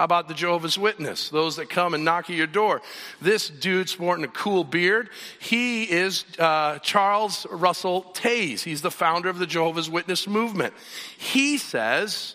How 0.00 0.04
about 0.04 0.28
the 0.28 0.34
Jehovah's 0.34 0.78
Witness? 0.78 1.28
Those 1.28 1.56
that 1.56 1.68
come 1.68 1.92
and 1.92 2.06
knock 2.06 2.30
at 2.30 2.36
your 2.36 2.46
door. 2.46 2.80
This 3.20 3.50
dude 3.50 3.90
sporting 3.90 4.24
a 4.24 4.28
cool 4.28 4.64
beard. 4.64 5.10
He 5.38 5.82
is 5.82 6.24
uh, 6.38 6.78
Charles 6.78 7.46
Russell 7.50 8.04
Taze. 8.14 8.62
He's 8.62 8.80
the 8.80 8.90
founder 8.90 9.28
of 9.28 9.38
the 9.38 9.46
Jehovah's 9.46 9.90
Witness 9.90 10.26
movement. 10.26 10.72
He 11.18 11.58
says 11.58 12.34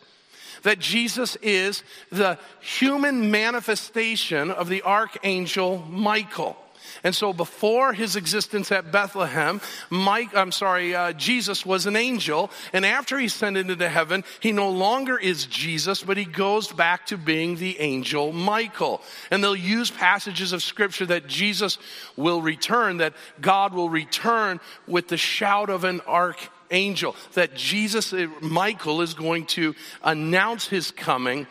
that 0.61 0.77
Jesus 0.77 1.37
is 1.37 1.81
the 2.11 2.37
human 2.61 3.31
manifestation 3.31 4.51
of 4.51 4.69
the 4.69 4.83
archangel 4.83 5.79
Michael. 5.89 6.55
And 7.03 7.13
so 7.13 7.33
before 7.33 7.93
his 7.93 8.15
existence 8.15 8.71
at 8.71 8.91
Bethlehem, 8.91 9.61
Mike, 9.89 10.35
I'm 10.35 10.51
sorry, 10.51 10.95
uh, 10.95 11.13
Jesus 11.13 11.65
was 11.65 11.85
an 11.85 11.95
angel. 11.95 12.51
And 12.73 12.85
after 12.85 13.17
he 13.19 13.25
ascended 13.25 13.69
into 13.69 13.89
heaven, 13.89 14.23
he 14.39 14.51
no 14.51 14.69
longer 14.69 15.17
is 15.17 15.45
Jesus, 15.45 16.03
but 16.03 16.17
he 16.17 16.25
goes 16.25 16.71
back 16.71 17.07
to 17.07 17.17
being 17.17 17.55
the 17.55 17.79
angel 17.79 18.31
Michael. 18.31 19.01
And 19.31 19.43
they'll 19.43 19.55
use 19.55 19.91
passages 19.91 20.53
of 20.53 20.63
scripture 20.63 21.05
that 21.07 21.27
Jesus 21.27 21.77
will 22.15 22.41
return, 22.41 22.97
that 22.97 23.13
God 23.41 23.73
will 23.73 23.89
return 23.89 24.59
with 24.87 25.07
the 25.07 25.17
shout 25.17 25.69
of 25.69 25.83
an 25.83 26.01
archangel, 26.07 27.15
that 27.33 27.55
Jesus, 27.55 28.13
uh, 28.13 28.27
Michael, 28.41 29.01
is 29.01 29.13
going 29.13 29.45
to 29.47 29.75
announce 30.03 30.67
his 30.67 30.91
coming 30.91 31.47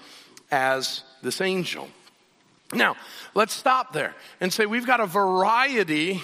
as 0.50 1.02
this 1.22 1.40
angel. 1.40 1.88
Now, 2.73 2.97
let's 3.35 3.52
stop 3.52 3.92
there 3.92 4.14
and 4.40 4.52
say 4.52 4.66
we've 4.66 4.87
got 4.87 5.00
a 5.00 5.06
variety 5.06 6.23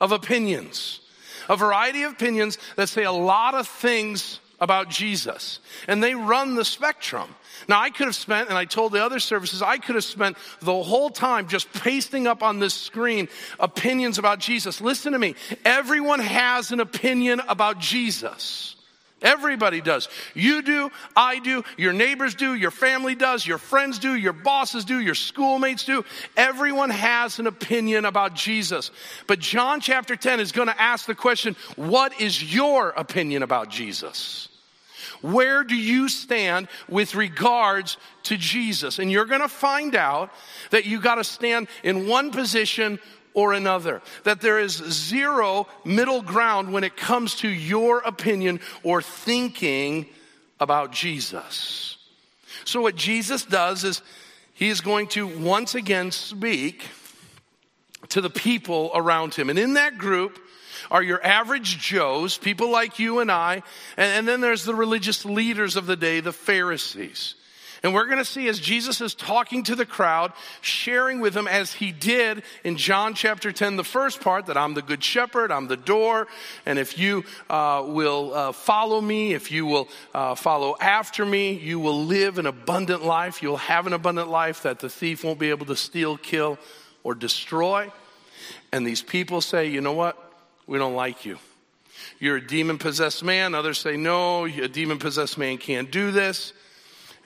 of 0.00 0.12
opinions. 0.12 1.00
A 1.48 1.56
variety 1.56 2.02
of 2.02 2.12
opinions 2.12 2.58
that 2.76 2.88
say 2.88 3.04
a 3.04 3.12
lot 3.12 3.54
of 3.54 3.66
things 3.66 4.40
about 4.60 4.90
Jesus. 4.90 5.60
And 5.86 6.02
they 6.02 6.14
run 6.14 6.56
the 6.56 6.64
spectrum. 6.64 7.34
Now, 7.68 7.80
I 7.80 7.90
could 7.90 8.06
have 8.06 8.16
spent, 8.16 8.48
and 8.48 8.58
I 8.58 8.64
told 8.64 8.92
the 8.92 9.04
other 9.04 9.20
services, 9.20 9.62
I 9.62 9.78
could 9.78 9.94
have 9.94 10.04
spent 10.04 10.36
the 10.60 10.82
whole 10.82 11.10
time 11.10 11.48
just 11.48 11.72
pasting 11.72 12.26
up 12.26 12.42
on 12.42 12.58
this 12.58 12.74
screen 12.74 13.28
opinions 13.58 14.18
about 14.18 14.40
Jesus. 14.40 14.80
Listen 14.80 15.12
to 15.12 15.18
me. 15.18 15.34
Everyone 15.64 16.20
has 16.20 16.72
an 16.72 16.80
opinion 16.80 17.40
about 17.48 17.78
Jesus. 17.78 18.76
Everybody 19.20 19.80
does. 19.80 20.08
You 20.34 20.62
do, 20.62 20.90
I 21.16 21.40
do, 21.40 21.64
your 21.76 21.92
neighbors 21.92 22.36
do, 22.36 22.54
your 22.54 22.70
family 22.70 23.16
does, 23.16 23.44
your 23.44 23.58
friends 23.58 23.98
do, 23.98 24.14
your 24.14 24.32
bosses 24.32 24.84
do, 24.84 25.00
your 25.00 25.16
schoolmates 25.16 25.84
do. 25.84 26.04
Everyone 26.36 26.90
has 26.90 27.40
an 27.40 27.48
opinion 27.48 28.04
about 28.04 28.34
Jesus. 28.34 28.92
But 29.26 29.40
John 29.40 29.80
chapter 29.80 30.14
10 30.14 30.38
is 30.38 30.52
going 30.52 30.68
to 30.68 30.80
ask 30.80 31.06
the 31.06 31.16
question, 31.16 31.56
what 31.74 32.20
is 32.20 32.54
your 32.54 32.90
opinion 32.90 33.42
about 33.42 33.70
Jesus? 33.70 34.48
Where 35.20 35.64
do 35.64 35.74
you 35.74 36.08
stand 36.08 36.68
with 36.88 37.16
regards 37.16 37.96
to 38.24 38.36
Jesus? 38.36 39.00
And 39.00 39.10
you're 39.10 39.24
going 39.24 39.40
to 39.40 39.48
find 39.48 39.96
out 39.96 40.30
that 40.70 40.86
you 40.86 41.00
got 41.00 41.16
to 41.16 41.24
stand 41.24 41.66
in 41.82 42.06
one 42.06 42.30
position 42.30 43.00
or 43.34 43.52
another. 43.52 44.02
That 44.24 44.40
there 44.40 44.58
is 44.58 44.72
zero 44.72 45.66
middle 45.84 46.22
ground 46.22 46.72
when 46.72 46.84
it 46.84 46.96
comes 46.96 47.36
to 47.36 47.48
your 47.48 48.00
opinion 48.00 48.60
or 48.82 49.02
thinking 49.02 50.06
about 50.60 50.92
Jesus. 50.92 51.96
So, 52.64 52.82
what 52.82 52.96
Jesus 52.96 53.44
does 53.44 53.84
is 53.84 54.02
he 54.54 54.68
is 54.68 54.80
going 54.80 55.08
to 55.08 55.26
once 55.26 55.74
again 55.74 56.10
speak 56.10 56.84
to 58.10 58.20
the 58.20 58.30
people 58.30 58.90
around 58.94 59.34
him. 59.34 59.50
And 59.50 59.58
in 59.58 59.74
that 59.74 59.98
group, 59.98 60.38
are 60.90 61.02
your 61.02 61.24
average 61.24 61.78
Joes, 61.78 62.38
people 62.38 62.70
like 62.70 62.98
you 62.98 63.20
and 63.20 63.30
I, 63.30 63.62
and, 63.96 64.18
and, 64.18 64.28
then 64.28 64.40
there's 64.40 64.64
the 64.64 64.74
religious 64.74 65.24
leaders 65.24 65.76
of 65.76 65.86
the 65.86 65.96
day, 65.96 66.20
the 66.20 66.32
Pharisees. 66.32 67.34
And 67.82 67.94
we're 67.94 68.06
going 68.06 68.18
to 68.18 68.24
see 68.24 68.48
as 68.48 68.58
Jesus 68.58 69.00
is 69.00 69.14
talking 69.14 69.62
to 69.64 69.76
the 69.76 69.86
crowd, 69.86 70.32
sharing 70.60 71.20
with 71.20 71.34
them 71.34 71.46
as 71.46 71.72
he 71.72 71.92
did 71.92 72.42
in 72.64 72.76
John 72.76 73.14
chapter 73.14 73.52
10, 73.52 73.76
the 73.76 73.84
first 73.84 74.20
part, 74.20 74.46
that 74.46 74.56
I'm 74.56 74.74
the 74.74 74.82
good 74.82 75.02
shepherd, 75.02 75.52
I'm 75.52 75.68
the 75.68 75.76
door, 75.76 76.26
and 76.66 76.78
if 76.78 76.98
you 76.98 77.24
uh, 77.48 77.84
will 77.86 78.34
uh, 78.34 78.52
follow 78.52 79.00
me, 79.00 79.34
if 79.34 79.52
you 79.52 79.66
will 79.66 79.88
uh, 80.12 80.34
follow 80.34 80.76
after 80.80 81.24
me, 81.24 81.52
you 81.52 81.78
will 81.78 82.04
live 82.04 82.38
an 82.38 82.46
abundant 82.46 83.04
life. 83.04 83.42
You'll 83.42 83.56
have 83.58 83.86
an 83.86 83.92
abundant 83.92 84.28
life 84.28 84.62
that 84.62 84.80
the 84.80 84.88
thief 84.88 85.22
won't 85.22 85.38
be 85.38 85.50
able 85.50 85.66
to 85.66 85.76
steal, 85.76 86.16
kill, 86.16 86.58
or 87.04 87.14
destroy. 87.14 87.92
And 88.72 88.86
these 88.86 89.02
people 89.02 89.40
say, 89.40 89.68
you 89.68 89.80
know 89.80 89.92
what? 89.92 90.16
We 90.66 90.78
don't 90.78 90.94
like 90.94 91.24
you. 91.24 91.38
You're 92.18 92.36
a 92.36 92.46
demon 92.46 92.78
possessed 92.78 93.22
man. 93.22 93.54
Others 93.54 93.78
say, 93.78 93.96
no, 93.96 94.46
a 94.46 94.68
demon 94.68 94.98
possessed 94.98 95.38
man 95.38 95.58
can't 95.58 95.90
do 95.90 96.10
this. 96.10 96.52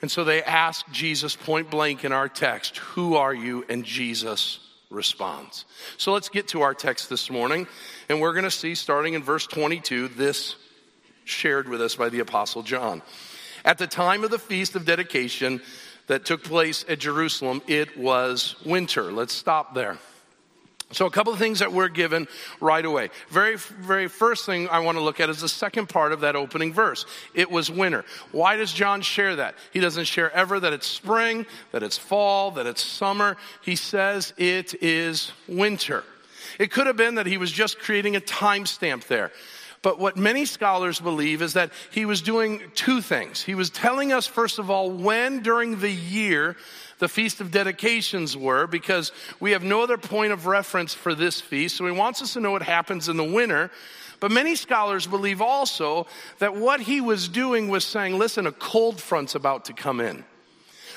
And 0.03 0.11
so 0.11 0.25
they 0.25 0.43
ask 0.43 0.85
Jesus 0.91 1.33
point 1.33 1.69
blank 1.69 2.03
in 2.03 2.11
our 2.11 2.27
text, 2.27 2.75
Who 2.79 3.15
are 3.15 3.33
you? 3.33 3.63
And 3.69 3.85
Jesus 3.85 4.59
responds. 4.89 5.63
So 5.97 6.11
let's 6.11 6.27
get 6.27 6.49
to 6.49 6.61
our 6.61 6.73
text 6.73 7.09
this 7.09 7.29
morning. 7.31 7.67
And 8.09 8.19
we're 8.19 8.33
going 8.33 8.43
to 8.43 8.51
see, 8.51 8.75
starting 8.75 9.13
in 9.13 9.23
verse 9.23 9.47
22, 9.47 10.09
this 10.09 10.57
shared 11.23 11.69
with 11.69 11.81
us 11.81 11.95
by 11.95 12.09
the 12.09 12.19
Apostle 12.19 12.63
John. 12.63 13.01
At 13.63 13.77
the 13.77 13.87
time 13.87 14.25
of 14.25 14.29
the 14.29 14.37
feast 14.37 14.75
of 14.75 14.83
dedication 14.83 15.61
that 16.07 16.25
took 16.25 16.43
place 16.43 16.83
at 16.89 16.99
Jerusalem, 16.99 17.61
it 17.65 17.97
was 17.97 18.57
winter. 18.65 19.09
Let's 19.09 19.33
stop 19.33 19.73
there. 19.73 19.99
So, 20.93 21.05
a 21.05 21.11
couple 21.11 21.33
of 21.33 21.39
things 21.39 21.59
that 21.59 21.71
we're 21.71 21.89
given 21.89 22.27
right 22.61 22.85
away. 22.85 23.09
Very, 23.29 23.57
very 23.57 24.07
first 24.07 24.45
thing 24.45 24.67
I 24.69 24.79
want 24.79 24.97
to 24.97 25.03
look 25.03 25.19
at 25.19 25.29
is 25.29 25.41
the 25.41 25.49
second 25.49 25.89
part 25.89 26.11
of 26.11 26.21
that 26.21 26.35
opening 26.35 26.73
verse. 26.73 27.05
It 27.33 27.51
was 27.51 27.69
winter. 27.69 28.05
Why 28.31 28.57
does 28.57 28.71
John 28.71 29.01
share 29.01 29.35
that? 29.37 29.55
He 29.71 29.79
doesn't 29.79 30.05
share 30.05 30.31
ever 30.31 30.59
that 30.59 30.73
it's 30.73 30.87
spring, 30.87 31.45
that 31.71 31.83
it's 31.83 31.97
fall, 31.97 32.51
that 32.51 32.65
it's 32.65 32.83
summer. 32.83 33.37
He 33.61 33.75
says 33.75 34.33
it 34.37 34.81
is 34.81 35.31
winter. 35.47 36.03
It 36.59 36.71
could 36.71 36.87
have 36.87 36.97
been 36.97 37.15
that 37.15 37.25
he 37.25 37.37
was 37.37 37.51
just 37.51 37.79
creating 37.79 38.15
a 38.15 38.21
timestamp 38.21 39.07
there. 39.07 39.31
But 39.83 39.99
what 39.99 40.15
many 40.15 40.45
scholars 40.45 41.01
believe 41.01 41.41
is 41.41 41.53
that 41.53 41.71
he 41.91 42.05
was 42.05 42.21
doing 42.21 42.61
two 42.73 43.01
things. 43.01 43.43
He 43.43 43.53
was 43.53 43.69
telling 43.69 44.13
us, 44.13 44.25
first 44.25 44.57
of 44.57 44.71
all, 44.71 44.89
when 44.89 45.43
during 45.43 45.79
the 45.81 45.91
year 45.91 46.55
the 46.99 47.09
Feast 47.09 47.41
of 47.41 47.51
Dedications 47.51 48.35
were 48.37 48.65
because 48.65 49.11
we 49.41 49.51
have 49.51 49.61
no 49.61 49.83
other 49.83 49.97
point 49.97 50.31
of 50.31 50.45
reference 50.45 50.93
for 50.93 51.13
this 51.13 51.41
feast. 51.41 51.75
So 51.75 51.85
he 51.85 51.91
wants 51.91 52.21
us 52.21 52.33
to 52.33 52.39
know 52.39 52.51
what 52.51 52.63
happens 52.63 53.09
in 53.09 53.17
the 53.17 53.25
winter. 53.25 53.69
But 54.21 54.31
many 54.31 54.55
scholars 54.55 55.05
believe 55.05 55.41
also 55.41 56.07
that 56.39 56.55
what 56.55 56.79
he 56.79 57.01
was 57.01 57.27
doing 57.27 57.67
was 57.67 57.83
saying, 57.83 58.17
listen, 58.17 58.47
a 58.47 58.53
cold 58.53 59.01
front's 59.01 59.35
about 59.35 59.65
to 59.65 59.73
come 59.73 59.99
in. 59.99 60.23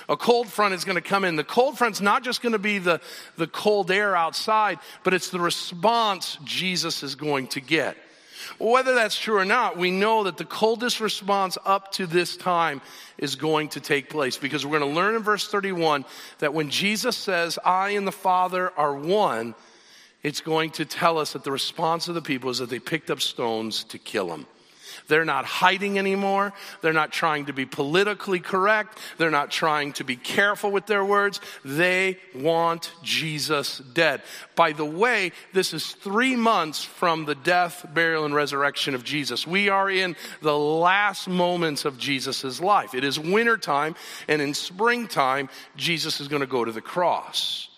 A 0.08 0.16
cold 0.16 0.46
front 0.46 0.74
is 0.74 0.84
going 0.84 0.94
to 0.94 1.00
come 1.00 1.24
in. 1.24 1.34
The 1.34 1.42
cold 1.42 1.76
front's 1.76 2.00
not 2.00 2.22
just 2.22 2.40
going 2.40 2.52
to 2.52 2.60
be 2.60 2.78
the, 2.78 3.00
the 3.36 3.48
cold 3.48 3.90
air 3.90 4.14
outside, 4.14 4.78
but 5.02 5.12
it's 5.12 5.30
the 5.30 5.40
response 5.40 6.38
Jesus 6.44 7.02
is 7.02 7.16
going 7.16 7.48
to 7.48 7.60
get. 7.60 7.96
Whether 8.58 8.94
that's 8.94 9.18
true 9.18 9.38
or 9.38 9.44
not, 9.44 9.76
we 9.76 9.90
know 9.90 10.24
that 10.24 10.36
the 10.36 10.44
coldest 10.44 11.00
response 11.00 11.58
up 11.64 11.92
to 11.92 12.06
this 12.06 12.36
time 12.36 12.80
is 13.18 13.34
going 13.34 13.68
to 13.70 13.80
take 13.80 14.10
place 14.10 14.36
because 14.36 14.64
we're 14.64 14.78
going 14.78 14.90
to 14.90 14.96
learn 14.96 15.14
in 15.14 15.22
verse 15.22 15.48
31 15.48 16.04
that 16.38 16.54
when 16.54 16.70
Jesus 16.70 17.16
says, 17.16 17.58
I 17.64 17.90
and 17.90 18.06
the 18.06 18.12
Father 18.12 18.72
are 18.76 18.94
one, 18.94 19.54
it's 20.22 20.40
going 20.40 20.70
to 20.72 20.84
tell 20.84 21.18
us 21.18 21.34
that 21.34 21.44
the 21.44 21.52
response 21.52 22.08
of 22.08 22.14
the 22.14 22.22
people 22.22 22.50
is 22.50 22.58
that 22.58 22.70
they 22.70 22.80
picked 22.80 23.10
up 23.10 23.20
stones 23.20 23.84
to 23.84 23.98
kill 23.98 24.32
him. 24.32 24.46
They're 25.08 25.24
not 25.24 25.44
hiding 25.44 25.98
anymore. 25.98 26.52
They're 26.80 26.92
not 26.92 27.12
trying 27.12 27.46
to 27.46 27.52
be 27.52 27.66
politically 27.66 28.40
correct. 28.40 28.98
They're 29.18 29.30
not 29.30 29.50
trying 29.50 29.92
to 29.94 30.04
be 30.04 30.16
careful 30.16 30.70
with 30.70 30.86
their 30.86 31.04
words. 31.04 31.40
They 31.64 32.18
want 32.34 32.92
Jesus 33.02 33.78
dead. 33.78 34.22
By 34.54 34.72
the 34.72 34.84
way, 34.84 35.32
this 35.52 35.72
is 35.72 35.92
three 35.92 36.36
months 36.36 36.82
from 36.84 37.24
the 37.24 37.34
death, 37.34 37.86
burial, 37.94 38.24
and 38.24 38.34
resurrection 38.34 38.94
of 38.94 39.04
Jesus. 39.04 39.46
We 39.46 39.68
are 39.68 39.90
in 39.90 40.16
the 40.42 40.58
last 40.58 41.28
moments 41.28 41.84
of 41.84 41.98
Jesus' 41.98 42.60
life. 42.60 42.94
It 42.94 43.04
is 43.04 43.18
wintertime, 43.18 43.94
and 44.28 44.42
in 44.42 44.54
springtime, 44.54 45.48
Jesus 45.76 46.20
is 46.20 46.28
going 46.28 46.40
to 46.40 46.46
go 46.46 46.64
to 46.64 46.72
the 46.72 46.80
cross. 46.80 47.68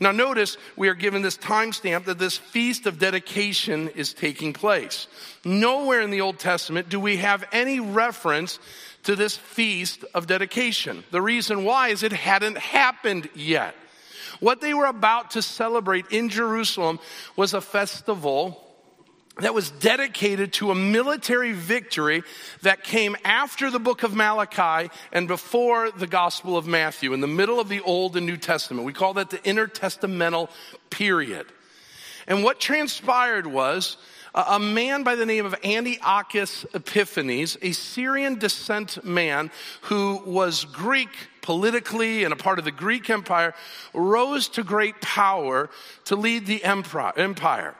Now, 0.00 0.12
notice 0.12 0.56
we 0.76 0.88
are 0.88 0.94
given 0.94 1.22
this 1.22 1.36
timestamp 1.36 2.04
that 2.04 2.18
this 2.18 2.36
feast 2.36 2.86
of 2.86 2.98
dedication 2.98 3.88
is 3.90 4.12
taking 4.12 4.52
place. 4.52 5.06
Nowhere 5.44 6.00
in 6.00 6.10
the 6.10 6.20
Old 6.20 6.38
Testament 6.38 6.88
do 6.88 6.98
we 6.98 7.18
have 7.18 7.44
any 7.52 7.80
reference 7.80 8.58
to 9.04 9.14
this 9.16 9.36
feast 9.36 10.04
of 10.14 10.26
dedication. 10.26 11.04
The 11.10 11.22
reason 11.22 11.64
why 11.64 11.88
is 11.88 12.02
it 12.02 12.12
hadn't 12.12 12.58
happened 12.58 13.28
yet. 13.34 13.74
What 14.40 14.60
they 14.60 14.74
were 14.74 14.86
about 14.86 15.32
to 15.32 15.42
celebrate 15.42 16.06
in 16.10 16.28
Jerusalem 16.28 16.98
was 17.36 17.54
a 17.54 17.60
festival 17.60 18.63
that 19.40 19.52
was 19.52 19.70
dedicated 19.70 20.52
to 20.54 20.70
a 20.70 20.74
military 20.74 21.52
victory 21.52 22.22
that 22.62 22.84
came 22.84 23.16
after 23.24 23.68
the 23.70 23.80
book 23.80 24.04
of 24.04 24.14
Malachi 24.14 24.90
and 25.12 25.26
before 25.26 25.90
the 25.90 26.06
Gospel 26.06 26.56
of 26.56 26.66
Matthew, 26.66 27.12
in 27.12 27.20
the 27.20 27.26
middle 27.26 27.58
of 27.58 27.68
the 27.68 27.80
Old 27.80 28.16
and 28.16 28.26
New 28.26 28.36
Testament. 28.36 28.86
We 28.86 28.92
call 28.92 29.14
that 29.14 29.30
the 29.30 29.38
intertestamental 29.38 30.50
period. 30.90 31.46
And 32.28 32.44
what 32.44 32.60
transpired 32.60 33.46
was 33.46 33.96
uh, 34.34 34.44
a 34.48 34.58
man 34.58 35.02
by 35.02 35.16
the 35.16 35.26
name 35.26 35.46
of 35.46 35.54
Antiochus 35.64 36.64
Epiphanes, 36.72 37.56
a 37.60 37.72
Syrian 37.72 38.38
descent 38.38 39.04
man 39.04 39.50
who 39.82 40.22
was 40.24 40.64
Greek 40.64 41.10
politically 41.42 42.24
and 42.24 42.32
a 42.32 42.36
part 42.36 42.58
of 42.58 42.64
the 42.64 42.70
Greek 42.70 43.10
Empire, 43.10 43.54
rose 43.92 44.48
to 44.48 44.62
great 44.62 45.00
power 45.00 45.68
to 46.04 46.16
lead 46.16 46.46
the 46.46 46.64
empire. 46.64 47.74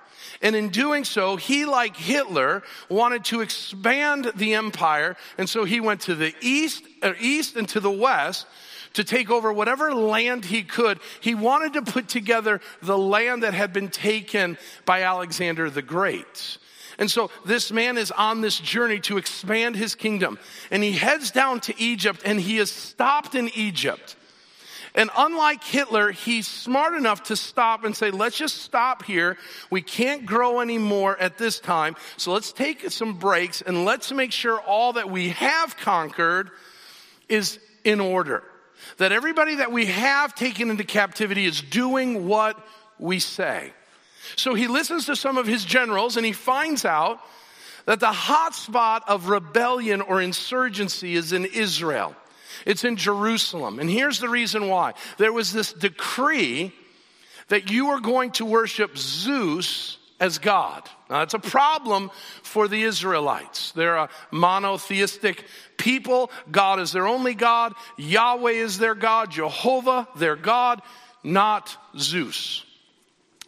And 0.45 0.55
in 0.55 0.69
doing 0.69 1.05
so, 1.05 1.37
he, 1.37 1.65
like 1.65 1.97
Hitler, 1.97 2.63
wanted 2.91 3.25
to 3.27 3.41
expand 3.41 4.31
the 4.37 4.53
empire. 4.53 5.17
And 5.39 5.49
so 5.49 5.65
he 5.65 5.81
went 5.81 6.03
to 6.03 6.15
the 6.15 6.35
east, 6.43 6.85
uh, 7.03 7.15
east 7.19 7.57
and 7.57 7.67
to 7.71 7.81
the 7.81 7.91
west 7.91 8.47
to 8.93 9.05
take 9.05 9.31
over 9.31 9.51
whatever 9.51 9.95
land 9.95 10.45
he 10.45 10.63
could. 10.63 11.01
He 11.21 11.35
wanted 11.35 11.73
to 11.73 11.83
put 11.83 12.09
together 12.09 12.61
the 12.83 12.99
land 12.99 13.43
that 13.43 13.55
had 13.55 13.73
been 13.73 13.89
taken 13.89 14.59
by 14.85 15.03
Alexander 15.03 15.71
the 15.71 15.81
Great. 15.81 16.59
And 16.99 17.11
so 17.11 17.31
this 17.47 17.73
man 17.73 17.97
is 17.97 18.11
on 18.11 18.43
this 18.43 18.61
journey 18.61 19.01
to 19.01 19.17
expand 19.17 19.77
his 19.77 19.95
kingdom. 19.95 20.39
And 20.71 20.83
he 20.83 20.93
heads 20.93 21.31
down 21.31 21.61
to 21.61 21.81
Egypt 21.81 22.21
and 22.23 22.39
he 22.39 22.59
is 22.59 22.71
stopped 22.71 23.35
in 23.35 23.49
Egypt. 23.55 24.15
And 24.95 25.11
unlike 25.17 25.65
Hitler, 25.65 26.13
he's 26.13 26.47
smart 26.47 26.95
enough 26.95 27.25
to 27.25 27.37
stop 27.37 27.85
and 27.85 27.97
say, 27.97 28.13
let's 28.13 28.37
just 28.37 28.59
stop 28.63 29.05
here. 29.05 29.37
We 29.69 29.83
can't 29.83 30.25
grow 30.25 30.61
anymore 30.61 31.19
at 31.19 31.37
this 31.37 31.59
time. 31.59 31.97
So 32.17 32.33
let's 32.33 32.53
take 32.53 32.89
some 32.93 33.19
breaks 33.19 33.61
and 33.61 33.85
let's 33.85 34.13
make 34.13 34.31
sure 34.31 34.61
all 34.61 34.93
that 34.93 35.11
we 35.11 35.31
have 35.31 35.77
conquered 35.77 36.51
is 37.29 37.59
in 37.83 38.01
order. 38.01 38.45
That 38.99 39.11
everybody 39.11 39.57
that 39.57 39.73
we 39.73 39.87
have 39.87 40.35
taken 40.35 40.71
into 40.71 40.85
captivity 40.85 41.45
is 41.45 41.61
doing 41.61 42.29
what 42.29 42.57
we 42.99 43.19
say. 43.19 43.73
So 44.37 44.55
he 44.55 44.69
listens 44.69 45.07
to 45.07 45.17
some 45.17 45.39
of 45.39 45.47
his 45.47 45.65
generals 45.65 46.17
and 46.17 46.25
he 46.25 46.33
finds 46.33 46.85
out 46.85 47.19
that 47.87 47.99
the 47.99 48.13
hot 48.13 48.55
spot 48.55 49.03
of 49.09 49.29
rebellion 49.29 50.01
or 50.01 50.21
insurgency 50.23 51.17
is 51.17 51.33
in 51.33 51.45
Israel. 51.45 52.15
It's 52.67 52.85
in 52.85 52.97
Jerusalem. 52.97 53.79
And 53.79 53.91
here's 53.91 54.21
the 54.21 54.29
reason 54.29 54.69
why. 54.69 54.95
There 55.19 55.33
was 55.33 55.53
this 55.53 55.73
decree 55.73 56.73
that 57.49 57.71
you 57.71 57.89
are 57.89 58.01
going 58.01 58.33
to 58.33 58.45
worship 58.45 58.97
Zeus 58.97 59.99
as 60.21 60.39
God. 60.39 60.89
Now, 61.11 61.19
that's 61.19 61.35
a 61.35 61.39
problem 61.39 62.11
for 62.43 62.69
the 62.69 62.83
Israelites. 62.83 63.73
They're 63.73 63.97
a 63.97 64.09
monotheistic 64.31 65.45
people. 65.77 66.31
God 66.51 66.81
is 66.81 66.93
their 66.93 67.07
only 67.07 67.35
God. 67.35 67.75
Yahweh 67.97 68.53
is 68.53 68.79
their 68.79 68.95
God. 68.95 69.31
Jehovah, 69.31 70.09
their 70.17 70.37
God, 70.37 70.81
not 71.23 71.77
Zeus. 71.99 72.65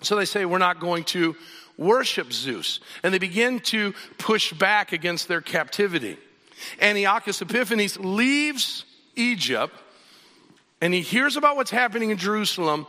So 0.03 0.17
they 0.17 0.25
say, 0.25 0.45
We're 0.45 0.59
not 0.59 0.81
going 0.81 1.05
to 1.05 1.37
worship 1.79 2.33
Zeus. 2.33 2.81
And 3.03 3.13
they 3.13 3.19
begin 3.19 3.61
to 3.61 3.95
push 4.19 4.53
back 4.53 4.93
against 4.93 5.29
their 5.29 5.41
captivity. 5.41 6.19
Antiochus 6.81 7.43
Epiphanes 7.43 7.99
leaves 7.99 8.86
Egypt 9.17 9.75
and 10.81 10.93
he 10.93 11.01
hears 11.01 11.37
about 11.37 11.57
what's 11.57 11.71
happening 11.71 12.11
in 12.11 12.19
Jerusalem 12.19 12.87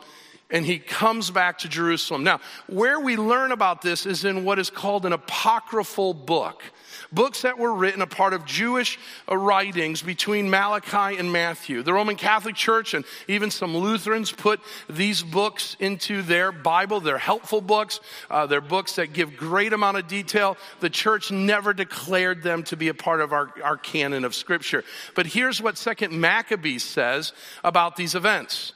and 0.50 0.66
he 0.66 0.80
comes 0.80 1.30
back 1.32 1.60
to 1.60 1.70
Jerusalem. 1.70 2.24
Now, 2.24 2.40
where 2.68 3.00
we 3.00 3.18
learn 3.18 3.52
about 3.52 3.82
this 3.82 4.06
is 4.06 4.26
in 4.26 4.44
what 4.44 4.60
is 4.60 4.70
called 4.70 5.06
an 5.06 5.14
apocryphal 5.14 6.14
book 6.14 6.64
books 7.12 7.44
that 7.44 7.58
were 7.58 7.74
written, 7.74 8.02
a 8.02 8.08
part 8.08 8.34
of 8.34 8.46
Jewish 8.46 9.00
uh, 9.30 9.38
writings 9.38 10.02
between 10.02 10.50
Malachi 10.50 11.18
and 11.18 11.32
Matthew. 11.32 11.84
The 11.84 11.94
Roman 11.94 12.16
Catholic 12.16 12.56
Church 12.56 12.94
and 12.94 13.06
even 13.28 13.52
some 13.52 13.76
Lutherans 13.76 14.32
put 14.32 14.60
these 14.90 15.24
books 15.24 15.76
into 15.80 16.22
their 16.22 16.52
Bible. 16.52 17.00
They're 17.00 17.18
helpful 17.18 17.62
books. 17.62 18.00
Uh, 18.30 18.46
they're 18.46 18.62
books 18.62 18.96
that 18.96 19.14
give 19.14 19.38
great 19.38 19.74
amount 19.74 19.98
of 19.98 20.08
detail. 20.08 20.58
The 20.80 20.90
church 20.90 21.32
never 21.32 21.74
declared 21.74 22.44
them 22.44 22.64
to 22.64 22.78
be 22.78 22.88
a 22.90 22.94
part 22.94 23.22
of 23.22 23.34
our, 23.34 23.52
our 23.64 23.78
canon 23.78 24.26
of 24.26 24.36
Scripture. 24.36 24.84
But 25.16 25.28
here's 25.28 25.62
what 25.62 25.78
Second 25.78 26.20
Maccabees 26.20 26.84
says 26.84 27.34
about 27.64 27.96
these 27.96 28.16
events. 28.16 28.74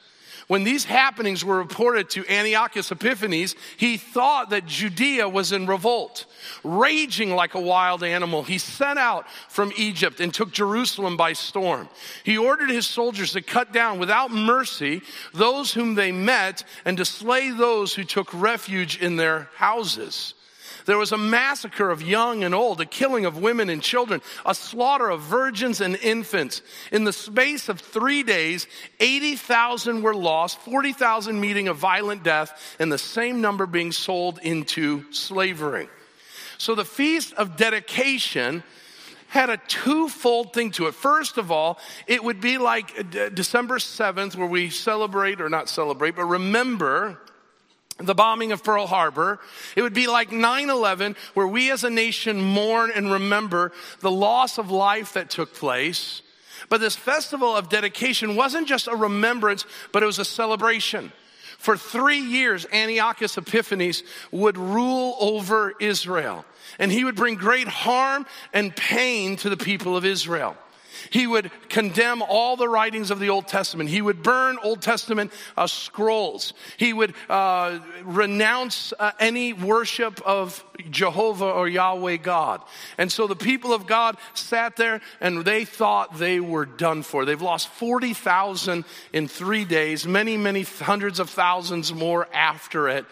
When 0.52 0.66
these 0.66 0.84
happenings 0.84 1.46
were 1.46 1.60
reported 1.60 2.10
to 2.10 2.28
Antiochus 2.28 2.92
Epiphanes, 2.92 3.56
he 3.78 3.96
thought 3.96 4.50
that 4.50 4.66
Judea 4.66 5.30
was 5.30 5.54
in 5.54 5.66
revolt. 5.66 6.26
Raging 6.62 7.34
like 7.34 7.56
a 7.56 7.62
wild 7.62 8.04
animal, 8.04 8.44
he 8.44 8.58
set 8.58 8.98
out 8.98 9.30
from 9.48 9.72
Egypt 9.78 10.20
and 10.20 10.34
took 10.34 10.52
Jerusalem 10.52 11.16
by 11.16 11.32
storm. 11.32 11.88
He 12.26 12.38
ordered 12.38 12.70
his 12.70 12.86
soldiers 12.86 13.32
to 13.32 13.42
cut 13.42 13.72
down 13.72 13.98
without 13.98 14.30
mercy 14.30 15.04
those 15.34 15.72
whom 15.72 15.96
they 15.96 16.12
met 16.12 16.66
and 16.84 16.98
to 16.98 17.06
slay 17.06 17.52
those 17.52 17.94
who 17.94 18.04
took 18.04 18.34
refuge 18.34 19.02
in 19.02 19.16
their 19.16 19.48
houses. 19.56 20.34
There 20.86 20.98
was 20.98 21.12
a 21.12 21.18
massacre 21.18 21.90
of 21.90 22.02
young 22.02 22.44
and 22.44 22.56
old, 22.56 22.82
a 22.82 22.86
killing 22.86 23.26
of 23.26 23.38
women 23.38 23.70
and 23.70 23.82
children, 23.82 24.22
a 24.46 24.56
slaughter 24.56 25.10
of 25.10 25.22
virgins 25.22 25.82
and 25.82 25.96
infants. 25.98 26.62
In 26.92 27.04
the 27.04 27.14
space 27.14 27.70
of 27.70 27.80
three 27.80 28.24
days, 28.24 28.68
80,000 29.00 30.02
were 30.02 30.16
lost, 30.16 30.60
40,000 30.60 31.40
meeting 31.40 31.68
a 31.68 31.74
violent 31.74 32.24
death, 32.24 32.76
and 32.80 32.92
the 32.92 32.98
same 32.98 33.42
number 33.42 33.66
being 33.66 33.92
sold 33.92 34.40
into 34.42 35.12
slavery. 35.12 35.90
So 36.58 36.76
the 36.76 36.86
Feast 36.86 37.34
of 37.34 37.58
Dedication 37.58 38.64
had 39.30 39.50
a 39.50 39.58
twofold 39.58 40.54
thing 40.54 40.72
to 40.72 40.88
it. 40.88 40.94
First 40.94 41.38
of 41.38 41.52
all, 41.52 41.80
it 42.06 42.22
would 42.22 42.42
be 42.42 42.58
like 42.58 43.12
December 43.34 43.78
7th, 43.78 44.36
where 44.36 44.46
we 44.46 44.70
celebrate, 44.70 45.40
or 45.40 45.48
not 45.48 45.70
celebrate, 45.70 46.18
but 46.18 46.26
remember 46.26 47.18
the 48.04 48.16
bombing 48.16 48.52
of 48.52 48.64
Pearl 48.64 48.88
Harbor. 48.88 49.40
It 49.76 49.82
would 49.82 49.94
be 49.94 50.08
like 50.08 50.30
9-11 50.30 51.16
where 51.34 51.48
we 51.48 51.72
as 51.72 51.84
a 51.84 51.90
nation 51.90 52.42
mourn 52.42 52.92
and 52.94 53.12
remember 53.12 53.72
the 54.00 54.12
loss 54.12 54.58
of 54.58 54.72
life 54.72 55.14
that 55.14 55.30
took 55.30 55.54
place. 55.54 56.22
But 56.70 56.80
this 56.80 56.96
festival 56.96 57.56
of 57.56 57.70
dedication 57.70 58.36
wasn't 58.36 58.68
just 58.68 58.88
a 58.88 58.96
remembrance, 58.96 59.66
but 59.92 60.04
it 60.04 60.06
was 60.06 60.20
a 60.20 60.26
celebration. 60.26 61.12
For 61.58 61.78
three 61.78 62.20
years, 62.20 62.66
Antiochus 62.72 63.38
Epiphanes 63.38 64.04
would 64.32 64.58
rule 64.58 65.16
over 65.20 65.74
Israel. 65.80 66.46
And 66.80 66.92
he 66.92 67.04
would 67.04 67.16
bring 67.16 67.36
great 67.36 67.68
harm 67.68 68.26
and 68.54 68.76
pain 68.76 69.36
to 69.38 69.50
the 69.50 69.58
people 69.58 69.96
of 69.96 70.06
Israel. 70.06 70.58
He 71.10 71.28
would 71.28 71.52
condemn 71.70 72.22
all 72.22 72.56
the 72.56 72.68
writings 72.68 73.12
of 73.12 73.20
the 73.20 73.30
Old 73.30 73.48
Testament. 73.48 73.90
He 73.90 74.02
would 74.02 74.24
burn 74.24 74.58
Old 74.64 74.82
Testament 74.82 75.32
uh, 75.58 75.68
scrolls. 75.68 76.54
He 76.78 76.94
would 76.94 77.14
uh, 77.30 77.80
renounce 78.04 78.94
uh, 79.00 79.12
any 79.20 79.54
worship 79.54 80.22
of 80.26 80.64
Jehovah 80.90 81.50
or 81.50 81.68
Yahweh 81.68 82.18
God. 82.18 82.62
And 82.98 83.12
so 83.12 83.28
the 83.28 83.36
people 83.36 83.74
of 83.74 83.88
God 83.88 84.18
sat 84.34 84.76
there 84.76 85.02
and 85.20 85.46
they 85.46 85.66
thought 85.66 86.18
they 86.18 86.40
were 86.40 86.66
done 86.66 87.04
for. 87.04 87.26
They've 87.26 87.42
lost 87.42 87.68
40,000 87.70 88.86
in 89.14 89.28
three 89.28 89.66
days, 89.66 90.08
many, 90.08 90.38
many 90.38 90.64
hundreds 90.64 91.20
of 91.20 91.30
thousands 91.30 91.94
more 91.94 92.28
after 92.34 92.90
it. 92.90 93.06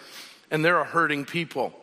And 0.52 0.66
they're 0.66 0.80
a 0.80 0.86
hurting 0.86 1.26
people. 1.26 1.74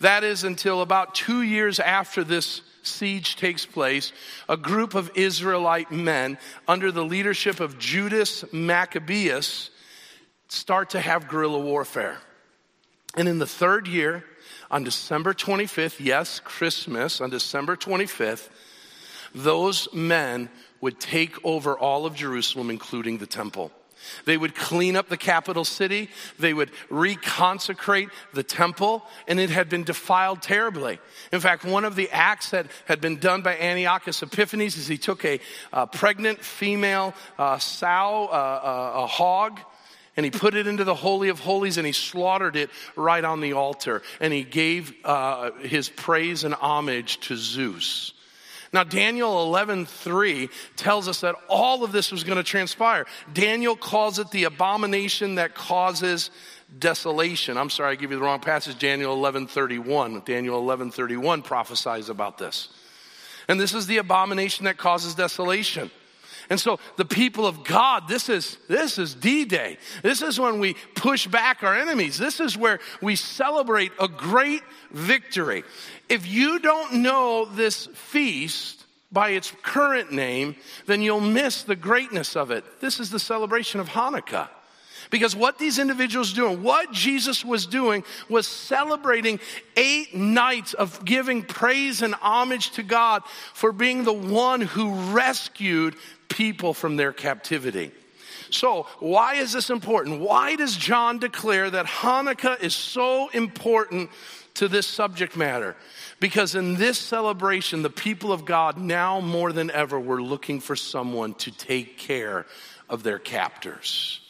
That 0.00 0.24
is 0.24 0.44
until 0.44 0.82
about 0.82 1.14
two 1.14 1.42
years 1.42 1.78
after 1.78 2.24
this 2.24 2.62
siege 2.88 3.36
takes 3.36 3.66
place, 3.66 4.12
a 4.48 4.56
group 4.56 4.94
of 4.94 5.10
Israelite 5.14 5.90
men 5.90 6.38
under 6.66 6.90
the 6.90 7.04
leadership 7.04 7.60
of 7.60 7.78
Judas 7.78 8.44
Maccabeus 8.52 9.70
start 10.48 10.90
to 10.90 11.00
have 11.00 11.28
guerrilla 11.28 11.60
warfare. 11.60 12.18
And 13.14 13.28
in 13.28 13.38
the 13.38 13.46
third 13.46 13.88
year, 13.88 14.24
on 14.70 14.84
December 14.84 15.34
25th, 15.34 15.98
yes, 15.98 16.40
Christmas, 16.40 17.20
on 17.20 17.30
December 17.30 17.76
25th, 17.76 18.48
those 19.34 19.88
men 19.92 20.48
would 20.80 21.00
take 21.00 21.44
over 21.44 21.78
all 21.78 22.06
of 22.06 22.14
Jerusalem, 22.14 22.70
including 22.70 23.18
the 23.18 23.26
temple. 23.26 23.72
They 24.24 24.36
would 24.36 24.54
clean 24.54 24.96
up 24.96 25.08
the 25.08 25.16
capital 25.16 25.64
city. 25.64 26.10
They 26.38 26.54
would 26.54 26.70
reconsecrate 26.90 28.10
the 28.32 28.42
temple, 28.42 29.04
and 29.26 29.40
it 29.40 29.50
had 29.50 29.68
been 29.68 29.84
defiled 29.84 30.42
terribly. 30.42 30.98
In 31.32 31.40
fact, 31.40 31.64
one 31.64 31.84
of 31.84 31.96
the 31.96 32.10
acts 32.10 32.50
that 32.50 32.66
had 32.86 33.00
been 33.00 33.18
done 33.18 33.42
by 33.42 33.56
Antiochus 33.56 34.22
Epiphanes 34.22 34.76
is 34.76 34.86
he 34.86 34.98
took 34.98 35.24
a, 35.24 35.40
a 35.72 35.86
pregnant 35.86 36.44
female 36.44 37.14
uh, 37.38 37.58
sow, 37.58 38.28
uh, 38.30 38.34
uh, 38.34 39.02
a 39.02 39.06
hog, 39.06 39.60
and 40.18 40.24
he 40.24 40.32
put 40.32 40.54
it 40.54 40.66
into 40.66 40.82
the 40.82 40.96
Holy 40.96 41.28
of 41.28 41.38
Holies 41.38 41.78
and 41.78 41.86
he 41.86 41.92
slaughtered 41.92 42.56
it 42.56 42.70
right 42.96 43.24
on 43.24 43.40
the 43.40 43.52
altar. 43.52 44.02
And 44.20 44.32
he 44.32 44.42
gave 44.42 44.92
uh, 45.04 45.52
his 45.60 45.88
praise 45.88 46.42
and 46.42 46.54
homage 46.54 47.20
to 47.28 47.36
Zeus. 47.36 48.14
Now, 48.72 48.84
Daniel 48.84 49.46
11:3 49.46 50.50
tells 50.76 51.08
us 51.08 51.20
that 51.20 51.34
all 51.48 51.84
of 51.84 51.92
this 51.92 52.12
was 52.12 52.24
going 52.24 52.36
to 52.36 52.42
transpire. 52.42 53.06
Daniel 53.32 53.76
calls 53.76 54.18
it 54.18 54.30
the 54.30 54.44
abomination 54.44 55.36
that 55.36 55.54
causes 55.54 56.30
desolation. 56.78 57.56
I'm 57.56 57.70
sorry, 57.70 57.92
I 57.92 57.94
give 57.94 58.10
you 58.10 58.18
the 58.18 58.24
wrong 58.24 58.40
passage. 58.40 58.78
Daniel 58.78 59.16
11:31. 59.16 60.24
Daniel 60.24 60.60
11:31 60.62 61.42
prophesies 61.42 62.08
about 62.08 62.36
this. 62.38 62.68
And 63.48 63.58
this 63.58 63.72
is 63.72 63.86
the 63.86 63.96
abomination 63.96 64.66
that 64.66 64.76
causes 64.76 65.14
desolation. 65.14 65.90
And 66.50 66.58
so 66.58 66.80
the 66.96 67.04
people 67.04 67.46
of 67.46 67.64
God, 67.64 68.08
this 68.08 68.28
is, 68.28 68.56
this 68.68 68.98
is 68.98 69.14
D-Day. 69.14 69.78
This 70.02 70.22
is 70.22 70.40
when 70.40 70.60
we 70.60 70.74
push 70.94 71.26
back 71.26 71.62
our 71.62 71.74
enemies. 71.74 72.18
This 72.18 72.40
is 72.40 72.56
where 72.56 72.80
we 73.02 73.16
celebrate 73.16 73.92
a 74.00 74.08
great 74.08 74.62
victory. 74.90 75.64
If 76.08 76.26
you 76.26 76.58
don't 76.58 77.02
know 77.02 77.44
this 77.44 77.86
feast 77.94 78.84
by 79.12 79.30
its 79.30 79.52
current 79.62 80.12
name, 80.12 80.56
then 80.86 81.02
you'll 81.02 81.20
miss 81.20 81.62
the 81.62 81.76
greatness 81.76 82.36
of 82.36 82.50
it. 82.50 82.80
This 82.80 82.98
is 83.00 83.10
the 83.10 83.18
celebration 83.18 83.80
of 83.80 83.88
Hanukkah. 83.88 84.48
Because 85.10 85.34
what 85.34 85.58
these 85.58 85.78
individuals 85.78 86.32
doing, 86.32 86.62
what 86.62 86.92
Jesus 86.92 87.44
was 87.44 87.66
doing 87.66 88.04
was 88.28 88.46
celebrating 88.46 89.40
eight 89.76 90.14
nights 90.14 90.74
of 90.74 91.04
giving 91.04 91.42
praise 91.42 92.02
and 92.02 92.14
homage 92.16 92.70
to 92.72 92.82
God 92.82 93.22
for 93.54 93.72
being 93.72 94.04
the 94.04 94.12
one 94.12 94.60
who 94.60 94.94
rescued 95.12 95.94
people 96.28 96.74
from 96.74 96.96
their 96.96 97.12
captivity. 97.12 97.90
So, 98.50 98.86
why 98.98 99.34
is 99.34 99.52
this 99.52 99.70
important? 99.70 100.20
Why 100.20 100.56
does 100.56 100.76
John 100.76 101.18
declare 101.18 101.70
that 101.70 101.86
Hanukkah 101.86 102.62
is 102.62 102.74
so 102.74 103.28
important 103.28 104.10
to 104.54 104.68
this 104.68 104.86
subject 104.86 105.36
matter? 105.36 105.76
Because 106.18 106.54
in 106.54 106.76
this 106.76 106.98
celebration, 106.98 107.82
the 107.82 107.90
people 107.90 108.32
of 108.32 108.44
God 108.44 108.78
now 108.78 109.20
more 109.20 109.52
than 109.52 109.70
ever 109.70 110.00
were 110.00 110.22
looking 110.22 110.60
for 110.60 110.76
someone 110.76 111.34
to 111.34 111.50
take 111.50 111.98
care 111.98 112.46
of 112.88 113.02
their 113.02 113.18
captors. 113.18 114.20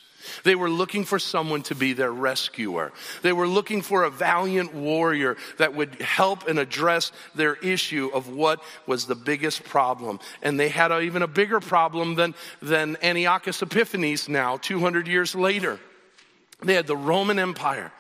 They 0.45 0.55
were 0.55 0.71
looking 0.71 1.05
for 1.05 1.19
someone 1.19 1.63
to 1.65 1.75
be 1.75 1.93
their 1.93 2.13
rescuer. 2.13 2.93
They 3.23 3.33
were 3.33 3.49
looking 3.49 3.83
for 3.83 4.05
a 4.05 4.11
valiant 4.11 4.75
warrior 4.75 5.37
that 5.59 5.75
would 5.75 6.01
help 6.01 6.49
and 6.49 6.59
address 6.59 7.13
their 7.35 7.55
issue 7.55 8.11
of 8.13 8.29
what 8.29 8.63
was 8.87 9.07
the 9.07 9.15
biggest 9.15 9.65
problem. 9.65 10.21
And 10.43 10.59
they 10.59 10.69
had 10.69 10.93
a, 10.93 11.01
even 11.01 11.23
a 11.23 11.29
bigger 11.29 11.61
problem 11.61 12.15
than, 12.15 12.35
than 12.61 12.97
Antiochus 13.03 13.63
Epiphanes 13.63 14.29
now, 14.29 14.57
200 14.57 15.07
years 15.07 15.35
later. 15.35 15.79
They 16.63 16.75
had 16.75 16.87
the 16.87 16.97
Roman 16.97 17.39
Empire. 17.39 17.93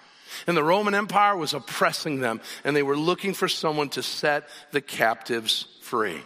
And 0.47 0.57
the 0.57 0.65
Roman 0.65 0.95
Empire 0.95 1.37
was 1.37 1.55
oppressing 1.55 2.21
them, 2.21 2.41
and 2.65 2.77
they 2.77 2.83
were 2.83 2.97
looking 2.97 3.35
for 3.35 3.49
someone 3.49 3.89
to 3.91 4.03
set 4.03 4.49
the 4.73 4.81
captives 4.81 5.67
free. 5.81 6.21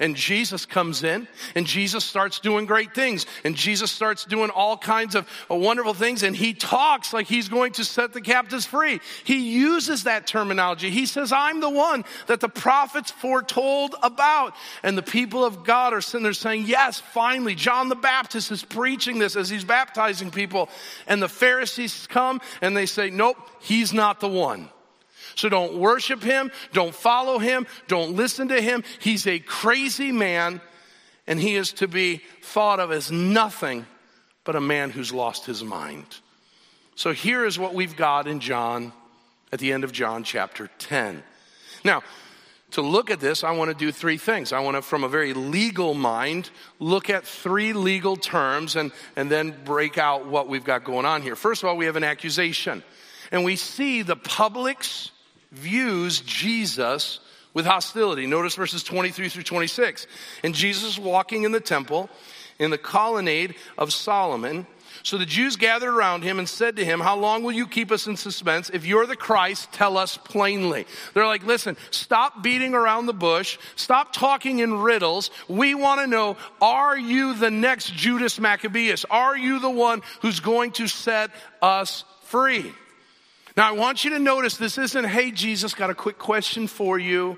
And 0.00 0.16
Jesus 0.16 0.66
comes 0.66 1.02
in 1.02 1.28
and 1.54 1.66
Jesus 1.66 2.04
starts 2.04 2.40
doing 2.40 2.66
great 2.66 2.94
things. 2.94 3.26
And 3.44 3.56
Jesus 3.56 3.90
starts 3.90 4.24
doing 4.24 4.50
all 4.50 4.76
kinds 4.76 5.14
of 5.14 5.28
wonderful 5.48 5.94
things. 5.94 6.22
And 6.22 6.34
he 6.34 6.54
talks 6.54 7.12
like 7.12 7.26
he's 7.26 7.48
going 7.48 7.72
to 7.72 7.84
set 7.84 8.12
the 8.12 8.20
captives 8.20 8.66
free. 8.66 9.00
He 9.24 9.52
uses 9.52 10.04
that 10.04 10.26
terminology. 10.26 10.90
He 10.90 11.06
says, 11.06 11.32
I'm 11.32 11.60
the 11.60 11.70
one 11.70 12.04
that 12.26 12.40
the 12.40 12.48
prophets 12.48 13.10
foretold 13.10 13.94
about. 14.02 14.54
And 14.82 14.96
the 14.96 15.02
people 15.02 15.44
of 15.44 15.64
God 15.64 15.92
are 15.92 16.00
sitting 16.00 16.22
there 16.24 16.32
saying, 16.32 16.64
Yes, 16.66 17.00
finally, 17.00 17.54
John 17.54 17.88
the 17.88 17.96
Baptist 17.96 18.50
is 18.50 18.64
preaching 18.64 19.18
this 19.18 19.36
as 19.36 19.48
he's 19.48 19.64
baptizing 19.64 20.30
people. 20.30 20.68
And 21.06 21.22
the 21.22 21.28
Pharisees 21.28 22.06
come 22.08 22.40
and 22.60 22.76
they 22.76 22.86
say, 22.86 23.10
Nope, 23.10 23.36
he's 23.60 23.92
not 23.92 24.20
the 24.20 24.28
one. 24.28 24.68
So 25.38 25.48
don't 25.48 25.74
worship 25.74 26.20
him, 26.20 26.50
don't 26.72 26.92
follow 26.92 27.38
him, 27.38 27.68
don't 27.86 28.16
listen 28.16 28.48
to 28.48 28.60
him. 28.60 28.82
He's 28.98 29.24
a 29.28 29.38
crazy 29.38 30.10
man, 30.10 30.60
and 31.28 31.38
he 31.38 31.54
is 31.54 31.72
to 31.74 31.86
be 31.86 32.22
thought 32.42 32.80
of 32.80 32.90
as 32.90 33.12
nothing 33.12 33.86
but 34.42 34.56
a 34.56 34.60
man 34.60 34.90
who's 34.90 35.12
lost 35.12 35.46
his 35.46 35.62
mind. 35.62 36.04
So 36.96 37.12
here 37.12 37.44
is 37.44 37.56
what 37.56 37.72
we've 37.72 37.94
got 37.94 38.26
in 38.26 38.40
John 38.40 38.92
at 39.52 39.60
the 39.60 39.72
end 39.72 39.84
of 39.84 39.92
John 39.92 40.24
chapter 40.24 40.70
10. 40.80 41.22
Now, 41.84 42.02
to 42.72 42.82
look 42.82 43.08
at 43.08 43.20
this, 43.20 43.44
I 43.44 43.52
want 43.52 43.70
to 43.70 43.76
do 43.76 43.92
three 43.92 44.18
things. 44.18 44.52
I 44.52 44.58
want 44.58 44.76
to, 44.76 44.82
from 44.82 45.04
a 45.04 45.08
very 45.08 45.34
legal 45.34 45.94
mind, 45.94 46.50
look 46.80 47.10
at 47.10 47.24
three 47.24 47.72
legal 47.72 48.16
terms 48.16 48.74
and, 48.74 48.90
and 49.14 49.30
then 49.30 49.56
break 49.64 49.98
out 49.98 50.26
what 50.26 50.48
we've 50.48 50.64
got 50.64 50.82
going 50.82 51.06
on 51.06 51.22
here. 51.22 51.36
First 51.36 51.62
of 51.62 51.68
all, 51.68 51.76
we 51.76 51.86
have 51.86 51.94
an 51.94 52.02
accusation. 52.02 52.82
And 53.30 53.44
we 53.44 53.54
see 53.54 54.02
the 54.02 54.16
public's 54.16 55.12
views 55.52 56.20
Jesus 56.20 57.20
with 57.54 57.66
hostility. 57.66 58.26
Notice 58.26 58.54
verses 58.54 58.82
23 58.82 59.28
through 59.28 59.42
26. 59.42 60.06
And 60.44 60.54
Jesus 60.54 60.98
walking 60.98 61.44
in 61.44 61.52
the 61.52 61.60
temple 61.60 62.08
in 62.58 62.70
the 62.70 62.78
colonnade 62.78 63.54
of 63.76 63.92
Solomon. 63.92 64.66
So 65.02 65.16
the 65.16 65.26
Jews 65.26 65.56
gathered 65.56 65.94
around 65.94 66.22
him 66.22 66.38
and 66.38 66.48
said 66.48 66.76
to 66.76 66.84
him, 66.84 67.00
How 67.00 67.16
long 67.16 67.42
will 67.42 67.52
you 67.52 67.66
keep 67.66 67.92
us 67.92 68.06
in 68.06 68.16
suspense? 68.16 68.68
If 68.70 68.84
you're 68.84 69.06
the 69.06 69.16
Christ, 69.16 69.72
tell 69.72 69.96
us 69.96 70.16
plainly. 70.16 70.86
They're 71.14 71.26
like, 71.26 71.44
Listen, 71.44 71.76
stop 71.90 72.42
beating 72.42 72.74
around 72.74 73.06
the 73.06 73.12
bush. 73.12 73.58
Stop 73.76 74.12
talking 74.12 74.58
in 74.58 74.74
riddles. 74.74 75.30
We 75.48 75.74
want 75.74 76.00
to 76.00 76.06
know, 76.06 76.36
are 76.60 76.98
you 76.98 77.34
the 77.34 77.50
next 77.50 77.94
Judas 77.94 78.38
Maccabeus? 78.38 79.04
Are 79.10 79.36
you 79.36 79.60
the 79.60 79.70
one 79.70 80.02
who's 80.20 80.40
going 80.40 80.72
to 80.72 80.88
set 80.88 81.30
us 81.62 82.04
free? 82.22 82.72
Now, 83.58 83.70
I 83.70 83.72
want 83.72 84.04
you 84.04 84.10
to 84.10 84.20
notice 84.20 84.56
this 84.56 84.78
isn't, 84.78 85.04
hey, 85.04 85.32
Jesus, 85.32 85.74
got 85.74 85.90
a 85.90 85.94
quick 85.94 86.16
question 86.16 86.68
for 86.68 86.96
you. 86.96 87.36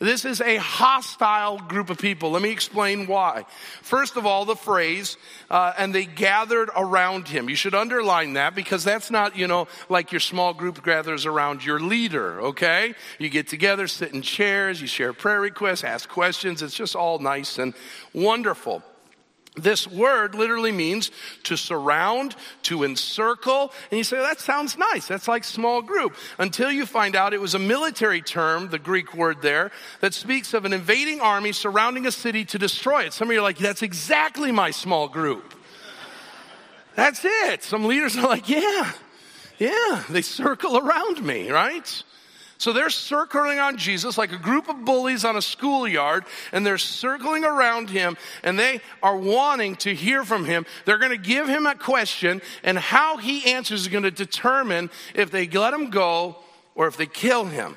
This 0.00 0.24
is 0.24 0.40
a 0.40 0.56
hostile 0.56 1.58
group 1.58 1.88
of 1.88 1.98
people. 1.98 2.32
Let 2.32 2.42
me 2.42 2.50
explain 2.50 3.06
why. 3.06 3.44
First 3.80 4.16
of 4.16 4.26
all, 4.26 4.44
the 4.44 4.56
phrase, 4.56 5.16
uh, 5.48 5.72
and 5.78 5.94
they 5.94 6.04
gathered 6.04 6.70
around 6.74 7.28
him. 7.28 7.48
You 7.48 7.54
should 7.54 7.76
underline 7.76 8.32
that 8.32 8.56
because 8.56 8.82
that's 8.82 9.08
not, 9.08 9.36
you 9.36 9.46
know, 9.46 9.68
like 9.88 10.10
your 10.10 10.18
small 10.18 10.52
group 10.52 10.82
gathers 10.82 11.26
around 11.26 11.64
your 11.64 11.78
leader, 11.78 12.40
okay? 12.40 12.96
You 13.20 13.28
get 13.28 13.46
together, 13.46 13.86
sit 13.86 14.12
in 14.12 14.22
chairs, 14.22 14.80
you 14.80 14.88
share 14.88 15.12
prayer 15.12 15.40
requests, 15.40 15.84
ask 15.84 16.08
questions. 16.08 16.60
It's 16.60 16.74
just 16.74 16.96
all 16.96 17.20
nice 17.20 17.60
and 17.60 17.72
wonderful. 18.12 18.82
This 19.56 19.86
word 19.88 20.34
literally 20.34 20.70
means 20.70 21.10
to 21.44 21.56
surround, 21.56 22.36
to 22.64 22.84
encircle. 22.84 23.72
And 23.90 23.96
you 23.96 24.04
say, 24.04 24.18
that 24.18 24.38
sounds 24.38 24.76
nice. 24.76 25.08
That's 25.08 25.28
like 25.28 25.44
small 25.44 25.80
group. 25.80 26.14
Until 26.38 26.70
you 26.70 26.84
find 26.84 27.16
out 27.16 27.32
it 27.32 27.40
was 27.40 27.54
a 27.54 27.58
military 27.58 28.20
term, 28.20 28.68
the 28.68 28.78
Greek 28.78 29.14
word 29.14 29.40
there, 29.40 29.70
that 30.00 30.12
speaks 30.12 30.52
of 30.52 30.66
an 30.66 30.74
invading 30.74 31.20
army 31.20 31.52
surrounding 31.52 32.06
a 32.06 32.12
city 32.12 32.44
to 32.44 32.58
destroy 32.58 33.04
it. 33.04 33.14
Some 33.14 33.28
of 33.28 33.32
you 33.32 33.40
are 33.40 33.42
like, 33.42 33.56
that's 33.56 33.82
exactly 33.82 34.52
my 34.52 34.70
small 34.70 35.08
group. 35.08 35.54
That's 36.94 37.24
it. 37.24 37.62
Some 37.62 37.84
leaders 37.84 38.16
are 38.18 38.26
like, 38.26 38.48
yeah, 38.48 38.92
yeah, 39.58 40.04
they 40.10 40.22
circle 40.22 40.76
around 40.76 41.24
me, 41.24 41.50
right? 41.50 42.02
So 42.58 42.72
they're 42.72 42.90
circling 42.90 43.58
on 43.58 43.76
Jesus 43.76 44.16
like 44.16 44.32
a 44.32 44.38
group 44.38 44.68
of 44.68 44.84
bullies 44.84 45.24
on 45.24 45.36
a 45.36 45.42
schoolyard, 45.42 46.24
and 46.52 46.64
they're 46.64 46.78
circling 46.78 47.44
around 47.44 47.90
him, 47.90 48.16
and 48.42 48.58
they 48.58 48.80
are 49.02 49.16
wanting 49.16 49.76
to 49.76 49.94
hear 49.94 50.24
from 50.24 50.44
him. 50.44 50.64
They're 50.84 50.98
going 50.98 51.10
to 51.10 51.18
give 51.18 51.48
him 51.48 51.66
a 51.66 51.74
question, 51.74 52.40
and 52.62 52.78
how 52.78 53.18
he 53.18 53.52
answers 53.52 53.82
is 53.82 53.88
going 53.88 54.04
to 54.04 54.10
determine 54.10 54.90
if 55.14 55.30
they 55.30 55.46
let 55.46 55.74
him 55.74 55.90
go 55.90 56.36
or 56.74 56.86
if 56.86 56.96
they 56.96 57.06
kill 57.06 57.44
him. 57.44 57.76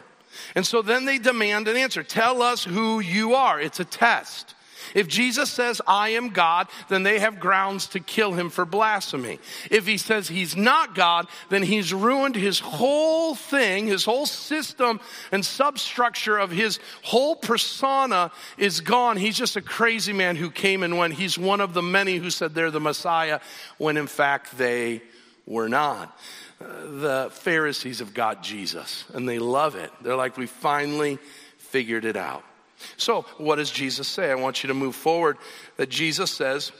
And 0.56 0.65
so 0.65 0.82
then 0.82 1.06
they 1.06 1.18
demand 1.18 1.68
an 1.68 1.76
answer. 1.76 2.04
Tell 2.04 2.42
us 2.42 2.63
who 2.63 3.00
you 3.00 3.36
are. 3.36 3.60
It's 3.60 3.80
a 3.80 3.86
test. 3.86 4.56
If 4.95 5.08
Jesus 5.08 5.52
says, 5.52 5.82
I 5.88 6.10
am 6.10 6.30
God, 6.30 6.67
then 6.89 7.04
they 7.04 7.19
have 7.19 7.39
grounds 7.39 7.88
to 7.88 7.99
kill 7.99 8.34
him 8.34 8.49
for 8.49 8.65
blasphemy. 8.65 9.39
If 9.69 9.88
he 9.88 9.97
says 9.97 10.28
he's 10.28 10.56
not 10.56 10.95
God, 10.95 11.28
then 11.49 11.63
he's 11.63 11.93
ruined 11.93 12.36
his 12.36 12.60
whole 12.60 13.36
thing, 13.36 13.88
his 13.88 14.06
whole 14.06 14.25
system 14.25 14.99
and 15.32 15.45
substructure 15.45 16.38
of 16.38 16.52
his 16.52 16.80
whole 17.04 17.36
persona 17.36 18.32
is 18.58 18.82
gone. 18.82 19.17
He's 19.17 19.38
just 19.38 19.56
a 19.56 19.62
crazy 19.62 20.13
man 20.13 20.36
who 20.36 20.49
came 20.52 20.84
and 20.84 20.97
went. 20.97 21.13
He's 21.13 21.38
one 21.38 21.62
of 21.62 21.73
the 21.73 21.82
many 21.82 22.17
who 22.17 22.30
said 22.30 22.54
they're 22.54 22.71
the 22.71 22.80
Messiah 22.80 23.39
when 23.78 23.97
in 23.97 24.08
fact 24.08 24.58
they 24.58 25.02
were 25.45 25.69
not. 25.69 26.17
Uh, 26.62 26.65
the 26.99 27.30
Pharisees 27.32 27.99
have 27.99 28.13
got 28.13 28.43
Jesus 28.43 29.06
and 29.13 29.28
they 29.28 29.39
love 29.39 29.75
it. 29.75 29.91
They're 30.02 30.15
like, 30.15 30.38
we 30.38 30.45
finally 30.45 31.17
figured 31.58 32.06
it 32.06 32.17
out. 32.17 32.43
So, 32.98 33.24
what 33.38 33.56
does 33.56 33.72
Jesus 33.72 34.08
say? 34.08 34.32
I 34.32 34.36
want 34.36 34.63
you 34.63 34.68
to 34.68 34.74
move 34.74 34.96
forward. 34.96 35.38
That 35.78 35.89
Jesus 35.89 36.32
says, 36.32 36.72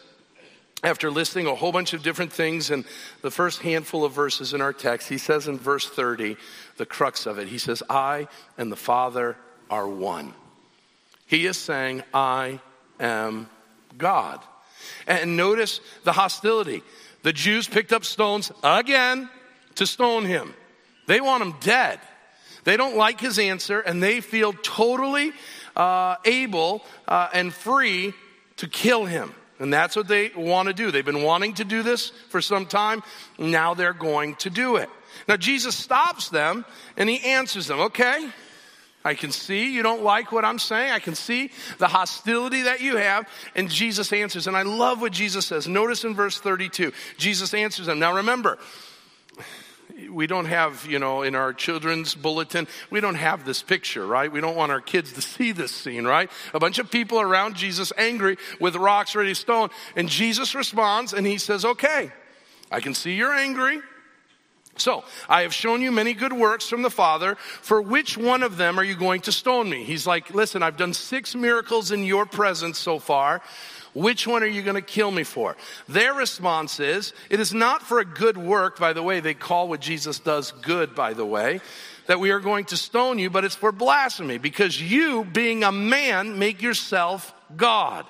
after 0.84 1.12
listing 1.12 1.46
a 1.46 1.56
whole 1.56 1.72
bunch 1.72 1.94
of 1.94 2.04
different 2.04 2.32
things 2.32 2.72
in 2.72 2.86
the 3.22 3.32
first 3.32 3.62
handful 3.62 4.06
of 4.06 4.14
verses 4.14 4.54
in 4.54 4.62
our 4.62 4.72
text, 4.72 5.10
he 5.10 5.18
says 5.18 5.48
in 5.48 5.58
verse 5.58 5.90
30, 5.90 6.38
the 6.78 6.86
crux 6.86 7.26
of 7.26 7.38
it, 7.38 7.50
he 7.50 7.58
says, 7.58 7.84
I 7.90 8.28
and 8.58 8.72
the 8.72 8.78
Father 8.78 9.36
are 9.70 9.88
one. 9.88 10.34
He 11.26 11.46
is 11.46 11.58
saying, 11.58 12.04
I 12.14 12.60
am 13.00 13.50
God. 13.98 14.42
And 15.06 15.36
notice 15.36 15.82
the 16.06 16.14
hostility. 16.14 16.82
The 17.24 17.34
Jews 17.34 17.68
picked 17.68 17.92
up 17.92 18.06
stones 18.06 18.52
again 18.64 19.30
to 19.76 19.86
stone 19.86 20.26
him. 20.26 20.54
They 21.08 21.20
want 21.20 21.44
him 21.44 21.56
dead. 21.60 22.00
They 22.64 22.78
don't 22.78 22.98
like 22.98 23.20
his 23.20 23.40
answer, 23.40 23.80
and 23.80 24.02
they 24.02 24.22
feel 24.22 24.54
totally 24.54 25.34
uh, 25.80 26.18
able 26.26 26.84
uh, 27.08 27.30
and 27.34 27.54
free 27.54 28.14
to 28.58 28.68
kill 28.68 29.06
him. 29.06 29.34
And 29.60 29.74
that's 29.74 29.96
what 29.96 30.08
they 30.08 30.32
want 30.36 30.68
to 30.68 30.74
do. 30.74 30.92
They've 30.92 31.06
been 31.06 31.24
wanting 31.24 31.54
to 31.56 31.64
do 31.64 31.84
this 31.84 32.10
for 32.30 32.42
some 32.42 32.66
time. 32.66 33.02
Now 33.38 33.74
they're 33.74 33.94
going 33.94 34.36
to 34.36 34.50
do 34.50 34.76
it. 34.76 34.90
Now 35.28 35.38
Jesus 35.38 35.76
stops 35.76 36.30
them 36.30 36.66
and 36.98 37.10
he 37.10 37.22
answers 37.24 37.68
them, 37.68 37.80
okay? 37.80 38.30
I 39.06 39.14
can 39.14 39.32
see 39.32 39.74
you 39.74 39.82
don't 39.82 40.04
like 40.04 40.34
what 40.34 40.44
I'm 40.44 40.60
saying. 40.60 40.92
I 40.92 41.00
can 41.00 41.16
see 41.16 41.52
the 41.78 41.88
hostility 41.88 42.64
that 42.64 42.82
you 42.82 42.98
have. 42.98 43.28
And 43.56 43.70
Jesus 43.70 44.12
answers. 44.12 44.48
And 44.48 44.58
I 44.58 44.64
love 44.64 45.00
what 45.00 45.14
Jesus 45.14 45.46
says. 45.46 45.68
Notice 45.68 46.04
in 46.04 46.14
verse 46.14 46.40
32, 46.40 46.92
Jesus 47.18 47.54
answers 47.54 47.86
them. 47.86 48.00
Now 48.00 48.16
remember, 48.18 48.60
we 50.12 50.28
don't 50.28 50.46
have, 50.46 50.86
you 50.86 51.00
know, 51.00 51.22
in 51.22 51.36
our 51.36 51.54
children's 51.54 52.16
bulletin, 52.16 52.68
we 52.90 53.00
don't 53.00 53.16
have 53.16 53.46
this 53.46 53.62
picture, 53.62 54.06
right? 54.06 54.32
We 54.32 54.42
don't 54.42 54.56
want 54.56 54.72
our 54.72 54.82
kids 54.82 55.14
to 55.14 55.22
see 55.34 55.52
this 55.52 55.72
scene, 55.72 56.06
right? 56.06 56.30
A 56.54 56.60
bunch 56.60 56.80
of 56.80 56.92
people 56.92 57.20
around 57.20 57.56
Jesus 57.56 57.92
angry 57.98 58.38
with 58.60 58.76
rocks 58.76 59.16
ready 59.16 59.30
to 59.30 59.36
stone. 59.36 59.70
And 59.96 60.10
Jesus 60.10 60.56
responds 60.56 61.14
and 61.14 61.26
he 61.26 61.38
says, 61.38 61.66
okay, 61.66 62.12
I 62.72 62.80
can 62.80 62.94
see 62.94 63.14
you're 63.14 63.34
angry. 63.34 63.82
So, 64.80 65.04
I 65.28 65.42
have 65.42 65.54
shown 65.54 65.82
you 65.82 65.92
many 65.92 66.14
good 66.14 66.34
works 66.34 66.68
from 66.68 66.82
the 66.82 66.90
Father. 66.90 67.36
For 67.36 67.82
which 67.82 68.18
one 68.18 68.44
of 68.44 68.58
them 68.58 68.80
are 68.80 68.84
you 68.84 68.96
going 68.96 69.22
to 69.22 69.32
stone 69.32 69.70
me? 69.70 69.84
He's 69.84 70.08
like, 70.08 70.34
Listen, 70.34 70.64
I've 70.64 70.78
done 70.78 70.94
six 70.94 71.36
miracles 71.36 71.92
in 71.92 72.04
your 72.04 72.26
presence 72.26 72.78
so 72.78 73.00
far. 73.00 73.42
Which 73.94 74.28
one 74.28 74.44
are 74.44 74.48
you 74.48 74.62
going 74.62 74.76
to 74.76 74.82
kill 74.82 75.12
me 75.12 75.24
for? 75.24 75.58
Their 75.88 76.14
response 76.14 76.80
is, 76.80 77.14
It 77.30 77.40
is 77.40 77.54
not 77.54 77.82
for 77.82 78.00
a 78.00 78.06
good 78.06 78.38
work, 78.38 78.80
by 78.80 78.94
the 78.94 79.04
way, 79.04 79.20
they 79.20 79.34
call 79.34 79.68
what 79.68 79.82
Jesus 79.82 80.20
does 80.20 80.52
good, 80.52 80.96
by 80.96 81.14
the 81.14 81.26
way, 81.26 81.60
that 82.06 82.20
we 82.20 82.32
are 82.32 82.40
going 82.40 82.66
to 82.66 82.78
stone 82.78 83.20
you, 83.20 83.30
but 83.30 83.44
it's 83.44 83.56
for 83.56 83.72
blasphemy, 83.72 84.38
because 84.38 84.80
you, 84.80 85.26
being 85.26 85.64
a 85.64 85.72
man, 85.72 86.40
make 86.40 86.62
yourself 86.62 87.34
God. 87.56 88.06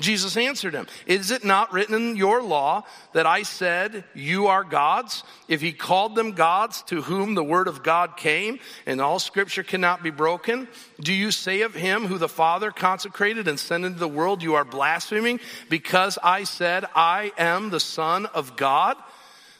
Jesus 0.00 0.36
answered 0.36 0.74
him, 0.74 0.86
Is 1.06 1.30
it 1.30 1.44
not 1.44 1.72
written 1.72 1.94
in 1.94 2.16
your 2.16 2.42
law 2.42 2.84
that 3.12 3.26
I 3.26 3.42
said, 3.42 4.04
You 4.14 4.46
are 4.48 4.64
gods? 4.64 5.22
If 5.48 5.60
he 5.60 5.72
called 5.72 6.14
them 6.14 6.32
gods 6.32 6.82
to 6.84 7.02
whom 7.02 7.34
the 7.34 7.44
word 7.44 7.68
of 7.68 7.82
God 7.82 8.16
came, 8.16 8.58
and 8.86 9.00
all 9.00 9.18
scripture 9.18 9.62
cannot 9.62 10.02
be 10.02 10.10
broken, 10.10 10.68
do 11.00 11.12
you 11.12 11.30
say 11.30 11.62
of 11.62 11.74
him 11.74 12.06
who 12.06 12.18
the 12.18 12.28
Father 12.28 12.70
consecrated 12.70 13.48
and 13.48 13.58
sent 13.58 13.84
into 13.84 13.98
the 13.98 14.08
world, 14.08 14.42
You 14.42 14.54
are 14.54 14.64
blaspheming 14.64 15.40
because 15.68 16.18
I 16.22 16.44
said, 16.44 16.84
I 16.94 17.32
am 17.38 17.70
the 17.70 17.80
Son 17.80 18.26
of 18.26 18.56
God? 18.56 18.96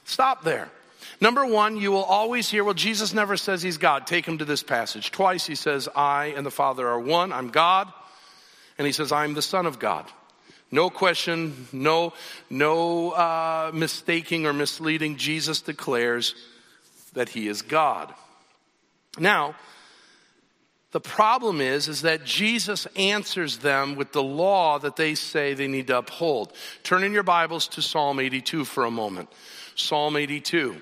Stop 0.05 0.45
there. 0.45 0.71
Number 1.21 1.47
one, 1.47 1.77
you 1.77 1.93
will 1.93 2.05
always 2.05 2.51
hear, 2.51 2.65
well, 2.65 2.75
Jesus 2.75 3.15
never 3.15 3.37
says 3.37 3.63
he's 3.63 3.79
God. 3.79 4.07
Take 4.07 4.27
him 4.27 4.39
to 4.39 4.45
this 4.45 4.63
passage. 4.63 5.11
Twice 5.11 5.47
he 5.47 5.55
says, 5.55 5.89
I 5.95 6.27
and 6.37 6.45
the 6.45 6.51
Father 6.51 6.87
are 6.89 6.99
one. 6.99 7.33
I'm 7.33 7.49
God. 7.49 7.93
And 8.79 8.87
he 8.87 8.93
says, 8.93 9.13
I'm 9.13 9.35
the 9.35 9.43
Son 9.43 9.67
of 9.67 9.79
God. 9.79 10.11
No 10.71 10.91
question, 10.91 11.69
no, 11.73 12.13
no 12.51 13.11
uh, 13.11 13.71
mistaking 13.73 14.47
or 14.47 14.53
misleading. 14.53 15.17
Jesus 15.17 15.61
declares 15.61 16.35
that 17.13 17.29
he 17.29 17.49
is 17.49 17.63
God. 17.63 18.13
Now, 19.19 19.55
the 20.95 21.01
problem 21.01 21.61
is, 21.61 21.89
is 21.89 22.03
that 22.03 22.25
Jesus 22.25 22.87
answers 22.95 23.59
them 23.59 23.97
with 23.97 24.13
the 24.13 24.23
law 24.23 24.79
that 24.79 24.95
they 24.95 25.17
say 25.17 25.53
they 25.53 25.67
need 25.67 25.89
to 25.89 25.99
uphold. 25.99 26.53
Turn 26.85 27.03
in 27.03 27.13
your 27.13 27.25
Bibles 27.25 27.67
to 27.69 27.83
Psalm 27.83 28.21
82 28.21 28.65
for 28.65 28.85
a 28.85 28.91
moment. 28.93 29.29
Psalm 29.75 30.17
82. 30.17 30.77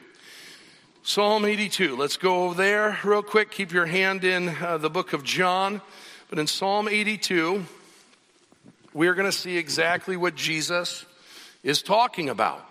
Psalm 1.02 1.46
82. 1.46 1.96
Let's 1.96 2.18
go 2.18 2.44
over 2.44 2.54
there 2.54 2.98
real 3.04 3.22
quick. 3.22 3.50
Keep 3.50 3.72
your 3.72 3.86
hand 3.86 4.22
in 4.22 4.50
uh, 4.50 4.76
the 4.76 4.90
book 4.90 5.14
of 5.14 5.24
John. 5.24 5.80
But 6.28 6.38
in 6.38 6.46
Psalm 6.46 6.88
82, 6.88 7.64
we're 8.94 9.14
going 9.14 9.30
to 9.30 9.36
see 9.36 9.56
exactly 9.56 10.16
what 10.16 10.34
Jesus 10.34 11.04
is 11.62 11.82
talking 11.82 12.28
about. 12.28 12.64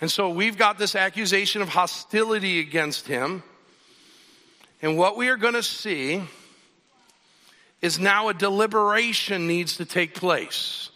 And 0.00 0.10
so 0.10 0.30
we've 0.30 0.56
got 0.56 0.78
this 0.78 0.94
accusation 0.94 1.60
of 1.62 1.68
hostility 1.68 2.60
against 2.60 3.06
him. 3.06 3.42
And 4.80 4.96
what 4.96 5.16
we 5.16 5.28
are 5.28 5.36
going 5.36 5.54
to 5.54 5.62
see 5.62 6.22
is 7.82 7.98
now 7.98 8.28
a 8.28 8.34
deliberation 8.34 9.46
needs 9.46 9.76
to 9.78 9.84
take 9.84 10.14
place. 10.14 10.90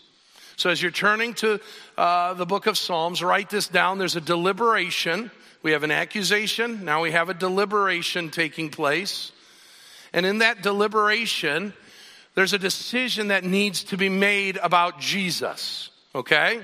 So 0.57 0.71
as 0.71 0.81
you're 0.81 0.93
turning 0.93 1.35
to 1.35 1.61
uh, 1.99 2.35
the 2.35 2.47
book 2.47 2.67
of 2.67 2.79
Psalms, 2.79 3.23
write 3.23 3.51
this 3.51 3.67
down. 3.67 3.99
There's 3.99 4.17
a 4.17 4.21
deliberation. 4.21 5.31
We 5.63 5.73
have 5.73 5.83
an 5.83 5.91
accusation. 5.91 6.85
Now 6.85 7.03
we 7.03 7.11
have 7.13 7.29
a 7.29 7.35
deliberation 7.35 8.31
taking 8.31 8.69
place. 8.71 9.33
And 10.13 10.27
in 10.27 10.39
that 10.39 10.63
deliberation, 10.63 11.73
there's 12.35 12.53
a 12.53 12.59
decision 12.59 13.29
that 13.29 13.45
needs 13.45 13.85
to 13.85 13.97
be 13.97 14.09
made 14.09 14.59
about 14.63 15.01
Jesus, 15.01 15.91
okay? 16.15 16.63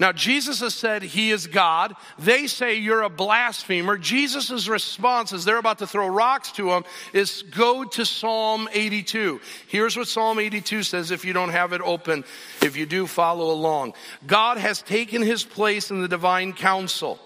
Now, 0.00 0.12
Jesus 0.12 0.60
has 0.60 0.74
said 0.74 1.02
he 1.02 1.30
is 1.30 1.46
God. 1.46 1.94
They 2.18 2.46
say 2.46 2.76
you're 2.76 3.02
a 3.02 3.10
blasphemer. 3.10 3.98
Jesus' 3.98 4.66
response, 4.66 5.34
as 5.34 5.44
they're 5.44 5.58
about 5.58 5.80
to 5.80 5.86
throw 5.86 6.08
rocks 6.08 6.52
to 6.52 6.70
him, 6.70 6.84
is 7.12 7.42
go 7.42 7.84
to 7.84 8.06
Psalm 8.06 8.66
82. 8.72 9.42
Here's 9.68 9.98
what 9.98 10.08
Psalm 10.08 10.38
82 10.38 10.84
says 10.84 11.10
if 11.10 11.26
you 11.26 11.34
don't 11.34 11.50
have 11.50 11.74
it 11.74 11.82
open. 11.82 12.24
If 12.62 12.78
you 12.78 12.86
do, 12.86 13.06
follow 13.06 13.50
along. 13.50 13.92
God 14.26 14.56
has 14.56 14.80
taken 14.80 15.20
his 15.20 15.44
place 15.44 15.90
in 15.90 16.00
the 16.00 16.08
divine 16.08 16.54
council. 16.54 17.18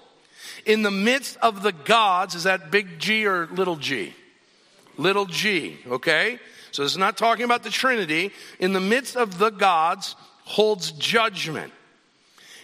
In 0.66 0.82
the 0.82 0.90
midst 0.90 1.36
of 1.36 1.62
the 1.62 1.72
gods, 1.72 2.34
is 2.34 2.42
that 2.42 2.72
big 2.72 2.98
G 2.98 3.24
or 3.24 3.46
little 3.46 3.76
g? 3.76 4.12
Little 4.96 5.26
g, 5.26 5.78
okay? 5.86 6.40
So 6.74 6.82
it's 6.82 6.96
not 6.96 7.16
talking 7.16 7.44
about 7.44 7.62
the 7.62 7.70
Trinity. 7.70 8.32
In 8.58 8.72
the 8.72 8.80
midst 8.80 9.16
of 9.16 9.38
the 9.38 9.50
gods 9.50 10.16
holds 10.42 10.90
judgment. 10.90 11.72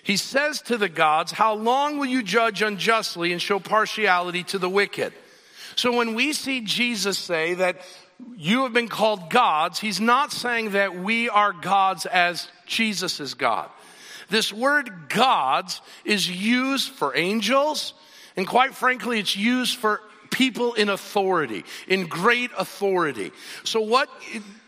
He 0.03 0.17
says 0.17 0.61
to 0.63 0.77
the 0.77 0.89
gods, 0.89 1.31
How 1.31 1.55
long 1.55 1.97
will 1.97 2.07
you 2.07 2.25
judge 2.25 2.61
unjustly 2.61 3.31
and 3.31 3.41
show 3.41 3.61
partiality 3.61 4.43
to 4.45 4.59
the 4.59 4.69
wicked? 4.69 5.13
So 5.77 5.97
when 5.97 6.15
we 6.15 6.33
see 6.33 6.63
Jesus 6.63 7.19
say 7.19 7.55
that 7.55 7.83
you 8.37 8.65
have 8.65 8.73
been 8.73 8.89
called 8.89 9.31
gods, 9.31 9.79
he's 9.79 10.01
not 10.01 10.33
saying 10.33 10.73
that 10.73 10.99
we 10.99 11.29
are 11.29 11.53
gods 11.53 12.05
as 12.05 12.49
Jesus 12.67 13.21
is 13.21 13.35
God. 13.35 13.71
This 14.29 14.53
word 14.53 15.09
gods 15.09 15.81
is 16.05 16.29
used 16.29 16.91
for 16.91 17.17
angels, 17.17 17.95
and 18.37 18.45
quite 18.45 18.75
frankly, 18.75 19.21
it's 19.21 19.37
used 19.37 19.79
for 19.79 20.01
people 20.31 20.75
in 20.75 20.89
authority, 20.89 21.65
in 21.89 22.07
great 22.07 22.51
authority. 22.57 23.33
So, 23.65 23.81
what 23.81 24.09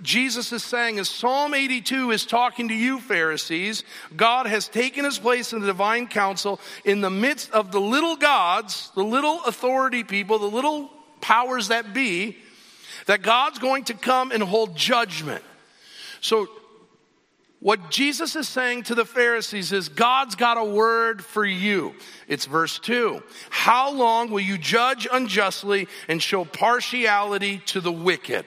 Jesus 0.03 0.53
is 0.53 0.63
saying 0.63 0.99
is 0.99 1.09
Psalm 1.09 1.55
82 1.55 2.11
is 2.11 2.27
talking 2.27 2.69
to 2.69 2.75
you, 2.75 3.01
Pharisees. 3.01 3.85
God 4.17 4.47
has 4.47 4.69
taken 4.69 5.05
his 5.05 5.19
place 5.19 5.53
in 5.53 5.61
the 5.61 5.67
divine 5.67 6.09
council 6.09 6.61
in 6.85 7.01
the 7.01 7.11
midst 7.11 7.51
of 7.53 7.73
the 7.73 7.81
little 7.81 8.17
gods, 8.17 8.91
the 8.95 9.05
little 9.05 9.43
authority 9.45 10.05
people, 10.05 10.39
the 10.39 10.47
little 10.47 10.91
powers 11.21 11.69
that 11.69 11.95
be, 11.95 12.37
that 13.07 13.23
God's 13.23 13.59
going 13.59 13.85
to 13.85 13.95
come 13.95 14.33
and 14.33 14.43
hold 14.43 14.77
judgment. 14.77 15.43
So, 16.21 16.49
what 17.63 17.91
Jesus 17.91 18.35
is 18.35 18.49
saying 18.49 18.83
to 18.85 18.97
the 18.97 19.05
Pharisees 19.05 19.71
is 19.71 19.89
God's 19.89 20.35
got 20.35 20.59
a 20.59 20.65
word 20.65 21.25
for 21.25 21.47
you. 21.47 21.95
It's 22.27 22.45
verse 22.45 22.81
2. 22.81 23.23
How 23.51 23.93
long 23.93 24.33
will 24.33 24.41
you 24.41 24.59
judge 24.59 25.07
unjustly 25.11 25.87
and 26.09 26.21
show 26.21 26.45
partiality 26.45 27.59
to 27.67 27.81
the 27.81 27.93
wicked? 27.93 28.47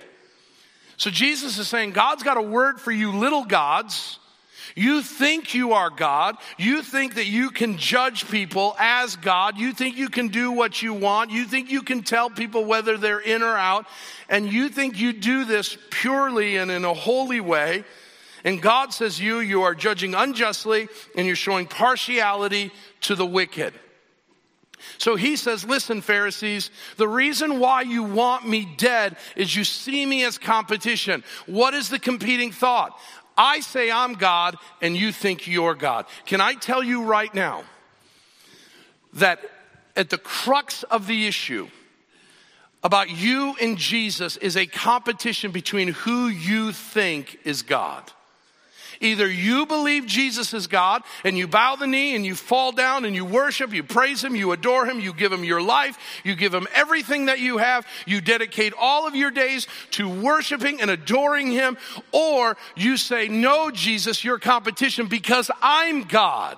So 0.98 1.10
Jesus 1.10 1.58
is 1.58 1.70
saying 1.70 1.92
God's 1.92 2.24
got 2.24 2.36
a 2.36 2.42
word 2.42 2.82
for 2.82 2.92
you, 2.92 3.14
little 3.14 3.46
gods. 3.46 4.20
You 4.76 5.02
think 5.02 5.54
you 5.54 5.72
are 5.72 5.90
God. 5.90 6.36
You 6.58 6.84
think 6.84 7.16
that 7.16 7.26
you 7.26 7.52
can 7.52 7.78
judge 7.78 8.30
people 8.30 8.76
as 8.78 9.16
God. 9.16 9.58
You 9.58 9.72
think 9.72 9.96
you 9.96 10.10
can 10.10 10.28
do 10.28 10.52
what 10.52 10.82
you 10.82 10.94
want. 10.94 11.32
You 11.32 11.46
think 11.46 11.72
you 11.72 11.84
can 11.84 12.04
tell 12.04 12.30
people 12.30 12.66
whether 12.66 12.98
they're 12.98 13.20
in 13.22 13.44
or 13.44 13.56
out. 13.56 13.86
And 14.28 14.52
you 14.52 14.68
think 14.68 15.00
you 15.00 15.14
do 15.14 15.46
this 15.46 15.78
purely 15.90 16.58
and 16.58 16.70
in 16.70 16.84
a 16.84 16.94
holy 16.94 17.40
way. 17.40 17.86
And 18.46 18.62
God 18.62 18.94
says 18.94 19.20
you, 19.20 19.40
you 19.40 19.64
are 19.64 19.76
judging 19.76 20.16
unjustly 20.16 20.88
and 21.18 21.28
you're 21.28 21.36
showing 21.36 21.68
partiality 21.68 22.72
to 23.02 23.16
the 23.16 23.26
wicked. 23.26 23.74
So 24.98 25.16
he 25.16 25.36
says, 25.36 25.66
listen, 25.66 26.02
Pharisees, 26.02 26.70
the 26.96 27.08
reason 27.08 27.60
why 27.60 27.82
you 27.82 28.04
want 28.04 28.48
me 28.48 28.66
dead 28.78 29.18
is 29.36 29.54
you 29.54 29.64
see 29.64 30.06
me 30.06 30.24
as 30.24 30.38
competition. 30.38 31.24
What 31.48 31.74
is 31.74 31.90
the 31.90 32.00
competing 32.00 32.52
thought? 32.52 32.98
I 33.38 33.60
say 33.60 33.92
I'm 33.92 34.14
God 34.14 34.56
and 34.82 34.96
you 34.96 35.12
think 35.12 35.48
you're 35.48 35.76
God. 35.76 36.06
Can 36.26 36.40
I 36.40 36.54
tell 36.54 36.84
you 36.84 37.04
right 37.04 37.34
now 37.34 37.64
that 39.14 39.40
at 39.96 40.10
the 40.10 40.18
crux 40.18 40.84
of 40.84 41.08
the 41.08 41.28
issue 41.28 41.68
about 42.84 43.10
you 43.10 43.56
and 43.60 43.78
Jesus 43.80 44.38
is 44.38 44.56
a 44.56 44.68
competition 44.68 45.52
between 45.52 45.88
who 45.88 46.28
you 46.28 46.72
think 46.72 47.40
is 47.44 47.64
God. 47.64 48.12
Either 49.02 49.30
you 49.30 49.66
believe 49.66 50.06
Jesus 50.06 50.54
is 50.54 50.68
God 50.68 51.04
and 51.24 51.38
you 51.38 51.48
bow 51.48 51.76
the 51.76 51.88
knee 51.88 52.16
and 52.16 52.26
you 52.26 52.36
fall 52.36 52.72
down 52.72 53.06
and 53.06 53.16
you 53.16 53.26
worship, 53.26 53.74
you 53.74 53.84
praise 53.84 54.24
Him, 54.24 54.36
you 54.36 54.52
adore 54.52 54.86
Him, 54.86 55.00
you 55.00 55.14
give 55.14 55.32
Him 55.32 55.44
your 55.44 55.62
life, 55.62 55.98
you 56.24 56.36
give 56.36 56.54
Him 56.54 56.68
everything 56.74 57.26
that 57.26 57.40
you 57.40 57.58
have, 57.58 57.86
you 58.06 58.22
dedicate 58.22 58.74
all 58.80 59.08
of 59.08 59.16
your 59.16 59.32
days 59.32 59.68
to 59.92 60.08
worshiping 60.08 60.82
and 60.82 60.90
adoring 60.90 61.52
Him, 61.52 61.78
or 62.12 62.58
you 62.76 62.98
say, 62.98 63.28
No, 63.28 63.72
Jesus, 63.72 64.24
you're 64.24 64.40
competition 64.40 65.08
because 65.08 65.52
I'm 65.62 66.04
God. 66.04 66.58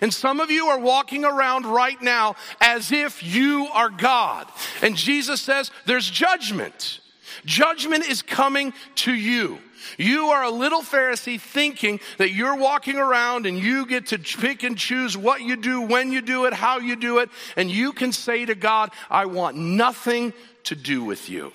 And 0.00 0.12
some 0.14 0.40
of 0.40 0.50
you 0.50 0.66
are 0.66 0.78
walking 0.78 1.24
around 1.24 1.66
right 1.66 2.00
now 2.00 2.36
as 2.60 2.92
if 2.92 3.22
you 3.22 3.68
are 3.72 3.90
God. 3.90 4.46
And 4.82 4.96
Jesus 4.96 5.40
says, 5.40 5.70
There's 5.86 6.08
judgment. 6.08 7.00
Judgment 7.44 8.04
is 8.06 8.22
coming 8.22 8.72
to 8.96 9.12
you. 9.14 9.58
You 9.98 10.26
are 10.30 10.44
a 10.44 10.50
little 10.50 10.82
Pharisee 10.82 11.40
thinking 11.40 12.00
that 12.18 12.30
you're 12.30 12.56
walking 12.56 12.96
around 12.96 13.46
and 13.46 13.58
you 13.58 13.86
get 13.86 14.08
to 14.08 14.18
pick 14.18 14.62
and 14.62 14.76
choose 14.76 15.16
what 15.16 15.40
you 15.40 15.56
do, 15.56 15.82
when 15.82 16.12
you 16.12 16.20
do 16.20 16.46
it, 16.46 16.52
how 16.52 16.78
you 16.78 16.96
do 16.96 17.18
it, 17.18 17.30
and 17.56 17.70
you 17.70 17.92
can 17.92 18.12
say 18.12 18.44
to 18.44 18.54
God, 18.54 18.90
I 19.08 19.26
want 19.26 19.56
nothing 19.56 20.32
to 20.64 20.74
do 20.76 21.04
with 21.04 21.28
you. 21.30 21.52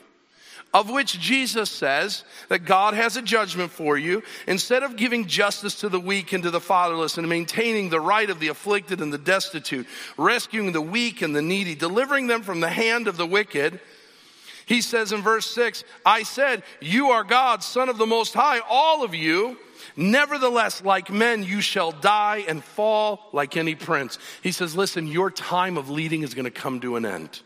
of 0.75 0.89
which 0.89 1.17
Jesus 1.21 1.69
says 1.69 2.25
that 2.49 2.65
God 2.65 2.95
has 2.95 3.15
a 3.15 3.21
judgment 3.21 3.71
for 3.71 3.97
you. 3.97 4.21
Instead 4.45 4.83
of 4.83 4.97
giving 4.97 5.25
justice 5.25 5.79
to 5.79 5.88
the 5.88 6.01
weak 6.01 6.33
and 6.33 6.43
to 6.43 6.51
the 6.51 6.59
fatherless 6.59 7.17
and 7.17 7.29
maintaining 7.29 7.89
the 7.89 7.99
right 8.01 8.29
of 8.29 8.41
the 8.41 8.49
afflicted 8.49 8.99
and 8.99 9.13
the 9.13 9.17
destitute, 9.17 9.88
rescuing 10.17 10.73
the 10.73 10.81
weak 10.81 11.21
and 11.21 11.33
the 11.33 11.41
needy, 11.41 11.75
delivering 11.75 12.27
them 12.27 12.43
from 12.43 12.59
the 12.59 12.69
hand 12.69 13.07
of 13.07 13.15
the 13.15 13.25
wicked, 13.25 13.79
he 14.65 14.82
says 14.82 15.12
in 15.12 15.21
verse 15.21 15.45
6, 15.47 15.84
I 16.06 16.23
said, 16.23 16.63
You 16.82 17.12
are 17.12 17.23
God, 17.23 17.63
Son 17.63 17.88
of 17.88 17.97
the 17.97 18.06
Most 18.06 18.34
High, 18.34 18.60
all 18.67 19.04
of 19.04 19.13
you. 19.13 19.58
Nevertheless, 19.95 20.84
like 20.84 21.12
men, 21.12 21.43
you 21.43 21.62
shall 21.62 21.91
die 21.91 22.43
and 22.47 22.63
fall 22.63 23.30
like 23.32 23.56
any 23.56 23.75
prince. 23.75 24.17
He 24.41 24.51
says, 24.51 24.75
Listen, 24.75 25.08
your 25.08 25.30
time 25.30 25.78
of 25.78 25.89
leading 25.89 26.23
is 26.23 26.34
going 26.34 26.45
to 26.45 26.51
come 26.51 26.80
to 26.82 26.95
an 26.95 27.06
end. 27.06 27.41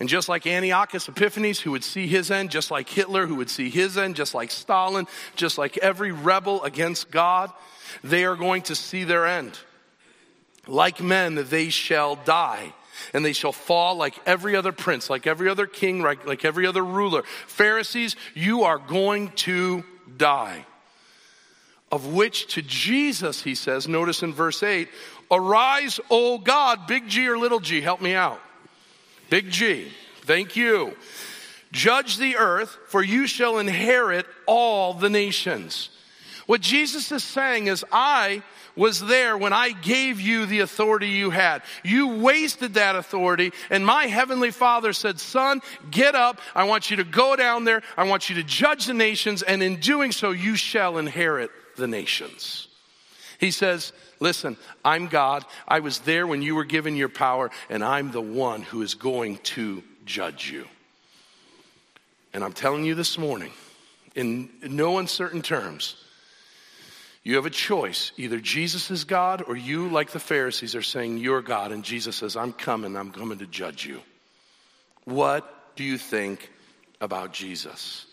And 0.00 0.08
just 0.08 0.30
like 0.30 0.46
Antiochus 0.46 1.08
Epiphanes, 1.08 1.60
who 1.60 1.72
would 1.72 1.84
see 1.84 2.06
his 2.06 2.30
end, 2.30 2.50
just 2.50 2.70
like 2.70 2.88
Hitler, 2.88 3.26
who 3.26 3.34
would 3.34 3.50
see 3.50 3.68
his 3.68 3.98
end, 3.98 4.16
just 4.16 4.34
like 4.34 4.50
Stalin, 4.50 5.06
just 5.36 5.58
like 5.58 5.76
every 5.78 6.10
rebel 6.10 6.64
against 6.64 7.10
God, 7.10 7.52
they 8.02 8.24
are 8.24 8.36
going 8.36 8.62
to 8.62 8.74
see 8.74 9.04
their 9.04 9.26
end. 9.26 9.58
Like 10.66 11.02
men, 11.02 11.46
they 11.50 11.68
shall 11.68 12.16
die 12.16 12.72
and 13.12 13.24
they 13.24 13.32
shall 13.32 13.52
fall 13.52 13.96
like 13.96 14.14
every 14.26 14.56
other 14.56 14.72
prince, 14.72 15.10
like 15.10 15.26
every 15.26 15.48
other 15.48 15.66
king, 15.66 16.02
like, 16.02 16.26
like 16.26 16.44
every 16.44 16.66
other 16.66 16.84
ruler. 16.84 17.22
Pharisees, 17.46 18.16
you 18.34 18.62
are 18.64 18.78
going 18.78 19.28
to 19.30 19.84
die. 20.16 20.66
Of 21.92 22.12
which 22.12 22.54
to 22.54 22.62
Jesus, 22.62 23.42
he 23.42 23.54
says, 23.54 23.88
notice 23.88 24.22
in 24.22 24.32
verse 24.32 24.62
8, 24.62 24.88
arise, 25.30 25.98
O 26.10 26.38
God, 26.38 26.86
big 26.86 27.08
G 27.08 27.28
or 27.28 27.36
little 27.36 27.60
g, 27.60 27.80
help 27.80 28.00
me 28.00 28.14
out. 28.14 28.40
Big 29.28 29.50
G, 29.50 29.90
thank 30.22 30.56
you. 30.56 30.96
Judge 31.72 32.16
the 32.16 32.36
earth, 32.36 32.76
for 32.88 33.02
you 33.02 33.26
shall 33.26 33.58
inherit 33.58 34.26
all 34.46 34.94
the 34.94 35.10
nations. 35.10 35.90
What 36.50 36.62
Jesus 36.62 37.12
is 37.12 37.22
saying 37.22 37.68
is, 37.68 37.84
I 37.92 38.42
was 38.74 38.98
there 38.98 39.38
when 39.38 39.52
I 39.52 39.70
gave 39.70 40.20
you 40.20 40.46
the 40.46 40.58
authority 40.58 41.06
you 41.06 41.30
had. 41.30 41.62
You 41.84 42.08
wasted 42.16 42.74
that 42.74 42.96
authority, 42.96 43.52
and 43.70 43.86
my 43.86 44.08
heavenly 44.08 44.50
Father 44.50 44.92
said, 44.92 45.20
Son, 45.20 45.60
get 45.92 46.16
up. 46.16 46.40
I 46.52 46.64
want 46.64 46.90
you 46.90 46.96
to 46.96 47.04
go 47.04 47.36
down 47.36 47.62
there. 47.62 47.82
I 47.96 48.02
want 48.02 48.28
you 48.28 48.34
to 48.34 48.42
judge 48.42 48.86
the 48.86 48.94
nations, 48.94 49.42
and 49.42 49.62
in 49.62 49.76
doing 49.76 50.10
so, 50.10 50.32
you 50.32 50.56
shall 50.56 50.98
inherit 50.98 51.52
the 51.76 51.86
nations. 51.86 52.66
He 53.38 53.52
says, 53.52 53.92
Listen, 54.18 54.56
I'm 54.84 55.06
God. 55.06 55.44
I 55.68 55.78
was 55.78 56.00
there 56.00 56.26
when 56.26 56.42
you 56.42 56.56
were 56.56 56.64
given 56.64 56.96
your 56.96 57.08
power, 57.08 57.52
and 57.68 57.84
I'm 57.84 58.10
the 58.10 58.20
one 58.20 58.62
who 58.62 58.82
is 58.82 58.94
going 58.94 59.36
to 59.54 59.84
judge 60.04 60.50
you. 60.50 60.66
And 62.34 62.42
I'm 62.42 62.54
telling 62.54 62.84
you 62.84 62.96
this 62.96 63.18
morning, 63.18 63.52
in 64.16 64.50
no 64.64 64.98
uncertain 64.98 65.42
terms, 65.42 65.94
you 67.22 67.36
have 67.36 67.46
a 67.46 67.50
choice. 67.50 68.12
Either 68.16 68.40
Jesus 68.40 68.90
is 68.90 69.04
God 69.04 69.42
or 69.46 69.56
you, 69.56 69.88
like 69.88 70.10
the 70.10 70.18
Pharisees, 70.18 70.74
are 70.74 70.82
saying 70.82 71.18
you're 71.18 71.42
God. 71.42 71.72
And 71.72 71.84
Jesus 71.84 72.16
says, 72.16 72.36
I'm 72.36 72.52
coming, 72.52 72.96
I'm 72.96 73.12
coming 73.12 73.38
to 73.38 73.46
judge 73.46 73.84
you. 73.84 74.00
What 75.04 75.76
do 75.76 75.84
you 75.84 75.98
think 75.98 76.50
about 77.00 77.32
Jesus? 77.32 78.06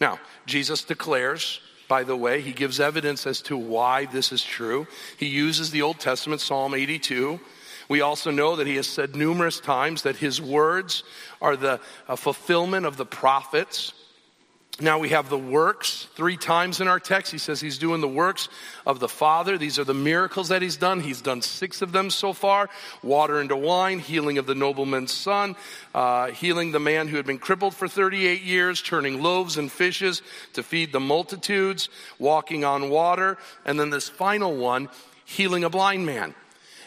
Now, 0.00 0.18
Jesus 0.46 0.84
declares, 0.84 1.60
by 1.88 2.04
the 2.04 2.16
way, 2.16 2.40
he 2.40 2.52
gives 2.52 2.80
evidence 2.80 3.26
as 3.26 3.40
to 3.42 3.56
why 3.56 4.06
this 4.06 4.32
is 4.32 4.42
true. 4.42 4.86
He 5.18 5.26
uses 5.26 5.70
the 5.70 5.82
Old 5.82 5.98
Testament, 5.98 6.40
Psalm 6.40 6.74
82. 6.74 7.38
We 7.88 8.00
also 8.00 8.30
know 8.30 8.56
that 8.56 8.66
he 8.66 8.76
has 8.76 8.86
said 8.86 9.16
numerous 9.16 9.60
times 9.60 10.02
that 10.02 10.16
his 10.16 10.40
words 10.40 11.02
are 11.40 11.56
the 11.56 11.80
fulfillment 12.16 12.86
of 12.86 12.96
the 12.96 13.04
prophets. 13.04 13.92
Now 14.82 14.98
we 14.98 15.10
have 15.10 15.30
the 15.30 15.38
works 15.38 16.08
three 16.16 16.36
times 16.36 16.80
in 16.80 16.88
our 16.88 16.98
text. 16.98 17.30
He 17.30 17.38
says 17.38 17.60
he's 17.60 17.78
doing 17.78 18.00
the 18.00 18.08
works 18.08 18.48
of 18.84 18.98
the 18.98 19.08
Father. 19.08 19.56
These 19.56 19.78
are 19.78 19.84
the 19.84 19.94
miracles 19.94 20.48
that 20.48 20.60
he's 20.60 20.76
done. 20.76 20.98
He's 20.98 21.22
done 21.22 21.40
six 21.40 21.82
of 21.82 21.92
them 21.92 22.10
so 22.10 22.32
far 22.32 22.68
water 23.00 23.40
into 23.40 23.54
wine, 23.54 24.00
healing 24.00 24.38
of 24.38 24.46
the 24.46 24.56
nobleman's 24.56 25.12
son, 25.12 25.54
uh, 25.94 26.32
healing 26.32 26.72
the 26.72 26.80
man 26.80 27.06
who 27.06 27.16
had 27.16 27.26
been 27.26 27.38
crippled 27.38 27.76
for 27.76 27.86
38 27.86 28.42
years, 28.42 28.82
turning 28.82 29.22
loaves 29.22 29.56
and 29.56 29.70
fishes 29.70 30.20
to 30.54 30.64
feed 30.64 30.90
the 30.90 31.00
multitudes, 31.00 31.88
walking 32.18 32.64
on 32.64 32.90
water. 32.90 33.38
And 33.64 33.78
then 33.78 33.90
this 33.90 34.08
final 34.08 34.56
one, 34.56 34.88
healing 35.24 35.62
a 35.62 35.70
blind 35.70 36.06
man. 36.06 36.34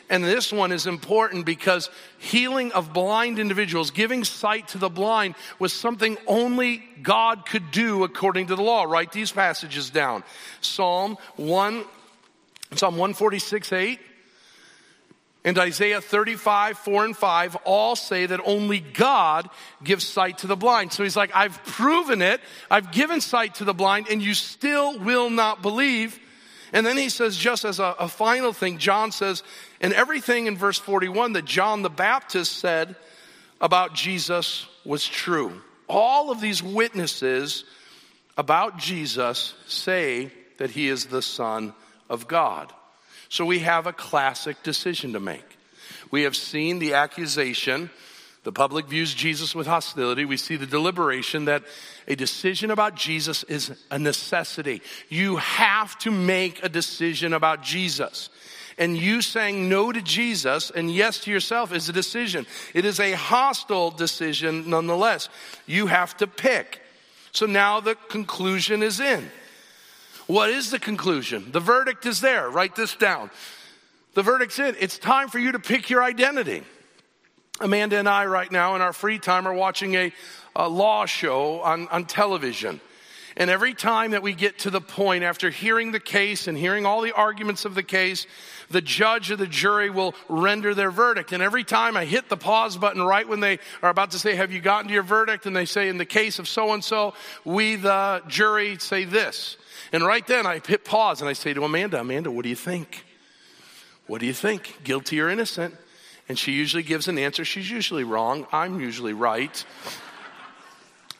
And 0.09 0.23
this 0.23 0.53
one 0.53 0.71
is 0.71 0.85
important 0.85 1.45
because 1.45 1.89
healing 2.19 2.71
of 2.73 2.93
blind 2.93 3.39
individuals, 3.39 3.89
giving 3.89 4.23
sight 4.23 4.67
to 4.69 4.77
the 4.77 4.89
blind, 4.89 5.33
was 5.57 5.73
something 5.73 6.17
only 6.27 6.83
God 7.01 7.45
could 7.47 7.71
do 7.71 8.03
according 8.03 8.47
to 8.47 8.55
the 8.55 8.61
law. 8.61 8.83
Write 8.83 9.11
these 9.11 9.31
passages 9.31 9.89
down. 9.89 10.23
Psalm 10.61 11.17
1, 11.37 11.83
Psalm 12.75 12.93
146, 12.97 13.73
8. 13.73 13.99
And 15.43 15.59
Isaiah 15.59 16.01
35, 16.01 16.79
4 16.79 17.05
and 17.05 17.15
5 17.15 17.55
all 17.65 17.95
say 17.95 18.25
that 18.25 18.41
only 18.45 18.79
God 18.79 19.47
gives 19.83 20.03
sight 20.03 20.39
to 20.39 20.47
the 20.47 20.55
blind. 20.55 20.91
So 20.91 21.03
he's 21.03 21.15
like, 21.15 21.35
I've 21.35 21.63
proven 21.65 22.23
it. 22.23 22.41
I've 22.69 22.91
given 22.91 23.21
sight 23.21 23.55
to 23.55 23.63
the 23.63 23.73
blind, 23.73 24.07
and 24.09 24.23
you 24.23 24.33
still 24.33 24.97
will 24.97 25.29
not 25.29 25.61
believe. 25.61 26.19
And 26.73 26.83
then 26.83 26.97
he 26.97 27.09
says, 27.09 27.37
just 27.37 27.63
as 27.63 27.79
a, 27.79 27.95
a 27.99 28.07
final 28.07 28.53
thing, 28.53 28.79
John 28.79 29.11
says, 29.11 29.43
and 29.85 29.93
everything 29.93 30.47
in 30.47 30.57
verse 30.57 30.79
41 30.79 31.33
that 31.33 31.45
John 31.45 31.83
the 31.83 31.91
Baptist 31.91 32.53
said 32.57 32.95
about 33.61 33.93
Jesus 33.93 34.65
was 34.83 35.05
true. 35.05 35.61
All 35.87 36.31
of 36.31 36.41
these 36.41 36.63
witnesses 36.63 37.65
about 38.35 38.79
Jesus 38.79 39.53
say 39.67 40.31
that 40.57 40.71
he 40.71 40.87
is 40.87 41.05
the 41.05 41.21
Son 41.21 41.71
of 42.09 42.27
God. 42.27 42.73
So 43.29 43.45
we 43.45 43.59
have 43.59 43.85
a 43.85 43.93
classic 43.93 44.63
decision 44.63 45.13
to 45.13 45.19
make. 45.19 45.45
We 46.09 46.23
have 46.23 46.35
seen 46.35 46.79
the 46.79 46.95
accusation. 46.95 47.91
The 48.41 48.51
public 48.51 48.87
views 48.87 49.13
Jesus 49.13 49.53
with 49.53 49.67
hostility. 49.67 50.25
We 50.25 50.37
see 50.37 50.55
the 50.55 50.65
deliberation 50.65 51.45
that 51.45 51.61
a 52.07 52.15
decision 52.15 52.71
about 52.71 52.95
Jesus 52.95 53.43
is 53.43 53.71
a 53.91 53.99
necessity. 53.99 54.81
You 55.09 55.35
have 55.35 55.95
to 55.99 56.09
make 56.09 56.63
a 56.63 56.69
decision 56.69 57.33
about 57.33 57.61
Jesus. 57.61 58.31
And 58.77 58.97
you 58.97 59.21
saying 59.21 59.69
no 59.69 59.91
to 59.91 60.01
Jesus 60.01 60.69
and 60.69 60.93
yes 60.93 61.19
to 61.19 61.31
yourself 61.31 61.71
is 61.71 61.87
a 61.87 61.93
decision. 61.93 62.45
It 62.73 62.83
is 62.83 62.99
a 62.99 63.13
hostile 63.13 63.89
decision 63.89 64.69
nonetheless. 64.69 65.29
You 65.65 65.87
have 65.87 66.17
to 66.17 66.27
pick. 66.27 66.81
So 67.31 67.45
now 67.45 67.79
the 67.79 67.95
conclusion 67.95 68.83
is 68.83 68.99
in. 68.99 69.29
What 70.27 70.49
is 70.49 70.71
the 70.71 70.79
conclusion? 70.79 71.51
The 71.51 71.59
verdict 71.59 72.05
is 72.05 72.19
there. 72.19 72.49
Write 72.49 72.75
this 72.75 72.95
down. 72.95 73.29
The 74.13 74.23
verdict's 74.23 74.59
in. 74.59 74.75
It's 74.79 74.97
time 74.97 75.29
for 75.29 75.39
you 75.39 75.51
to 75.51 75.59
pick 75.59 75.89
your 75.89 76.03
identity. 76.03 76.63
Amanda 77.61 77.97
and 77.97 78.09
I, 78.09 78.25
right 78.25 78.51
now, 78.51 78.75
in 78.75 78.81
our 78.81 78.93
free 78.93 79.19
time, 79.19 79.47
are 79.47 79.53
watching 79.53 79.95
a, 79.95 80.11
a 80.55 80.67
law 80.67 81.05
show 81.05 81.61
on, 81.61 81.87
on 81.89 82.05
television. 82.05 82.81
And 83.37 83.49
every 83.49 83.73
time 83.73 84.11
that 84.11 84.23
we 84.23 84.33
get 84.33 84.59
to 84.59 84.69
the 84.69 84.79
point 84.79 85.23
after 85.23 85.49
hearing 85.49 85.91
the 85.91 85.99
case 85.99 86.47
and 86.47 86.57
hearing 86.57 86.85
all 86.85 87.01
the 87.01 87.11
arguments 87.11 87.65
of 87.65 87.75
the 87.75 87.83
case, 87.83 88.27
the 88.69 88.81
judge 88.81 89.29
or 89.29 89.35
the 89.35 89.45
jury 89.45 89.89
will 89.89 90.15
render 90.29 90.73
their 90.73 90.89
verdict. 90.89 91.33
And 91.33 91.43
every 91.43 91.65
time 91.65 91.97
I 91.97 92.05
hit 92.05 92.29
the 92.29 92.37
pause 92.37 92.77
button 92.77 93.01
right 93.01 93.27
when 93.27 93.41
they 93.41 93.59
are 93.81 93.89
about 93.89 94.11
to 94.11 94.19
say, 94.19 94.35
Have 94.35 94.53
you 94.53 94.61
gotten 94.61 94.87
to 94.87 94.93
your 94.93 95.03
verdict? 95.03 95.45
And 95.45 95.55
they 95.55 95.65
say, 95.65 95.89
In 95.89 95.97
the 95.97 96.05
case 96.05 96.39
of 96.39 96.47
so 96.47 96.73
and 96.73 96.83
so, 96.83 97.13
we, 97.43 97.75
the 97.75 98.23
jury, 98.27 98.77
say 98.79 99.03
this. 99.03 99.57
And 99.91 100.05
right 100.05 100.25
then 100.25 100.45
I 100.45 100.59
hit 100.65 100.85
pause 100.85 101.19
and 101.19 101.29
I 101.29 101.33
say 101.33 101.53
to 101.53 101.63
Amanda, 101.63 101.99
Amanda, 101.99 102.31
what 102.31 102.43
do 102.43 102.49
you 102.49 102.55
think? 102.55 103.05
What 104.07 104.21
do 104.21 104.27
you 104.27 104.33
think? 104.33 104.79
Guilty 104.83 105.19
or 105.19 105.29
innocent? 105.29 105.75
And 106.29 106.39
she 106.39 106.53
usually 106.53 106.83
gives 106.83 107.07
an 107.07 107.17
answer. 107.17 107.45
She's 107.45 107.69
usually 107.69 108.03
wrong. 108.03 108.47
I'm 108.51 108.79
usually 108.79 109.13
right. 109.13 109.63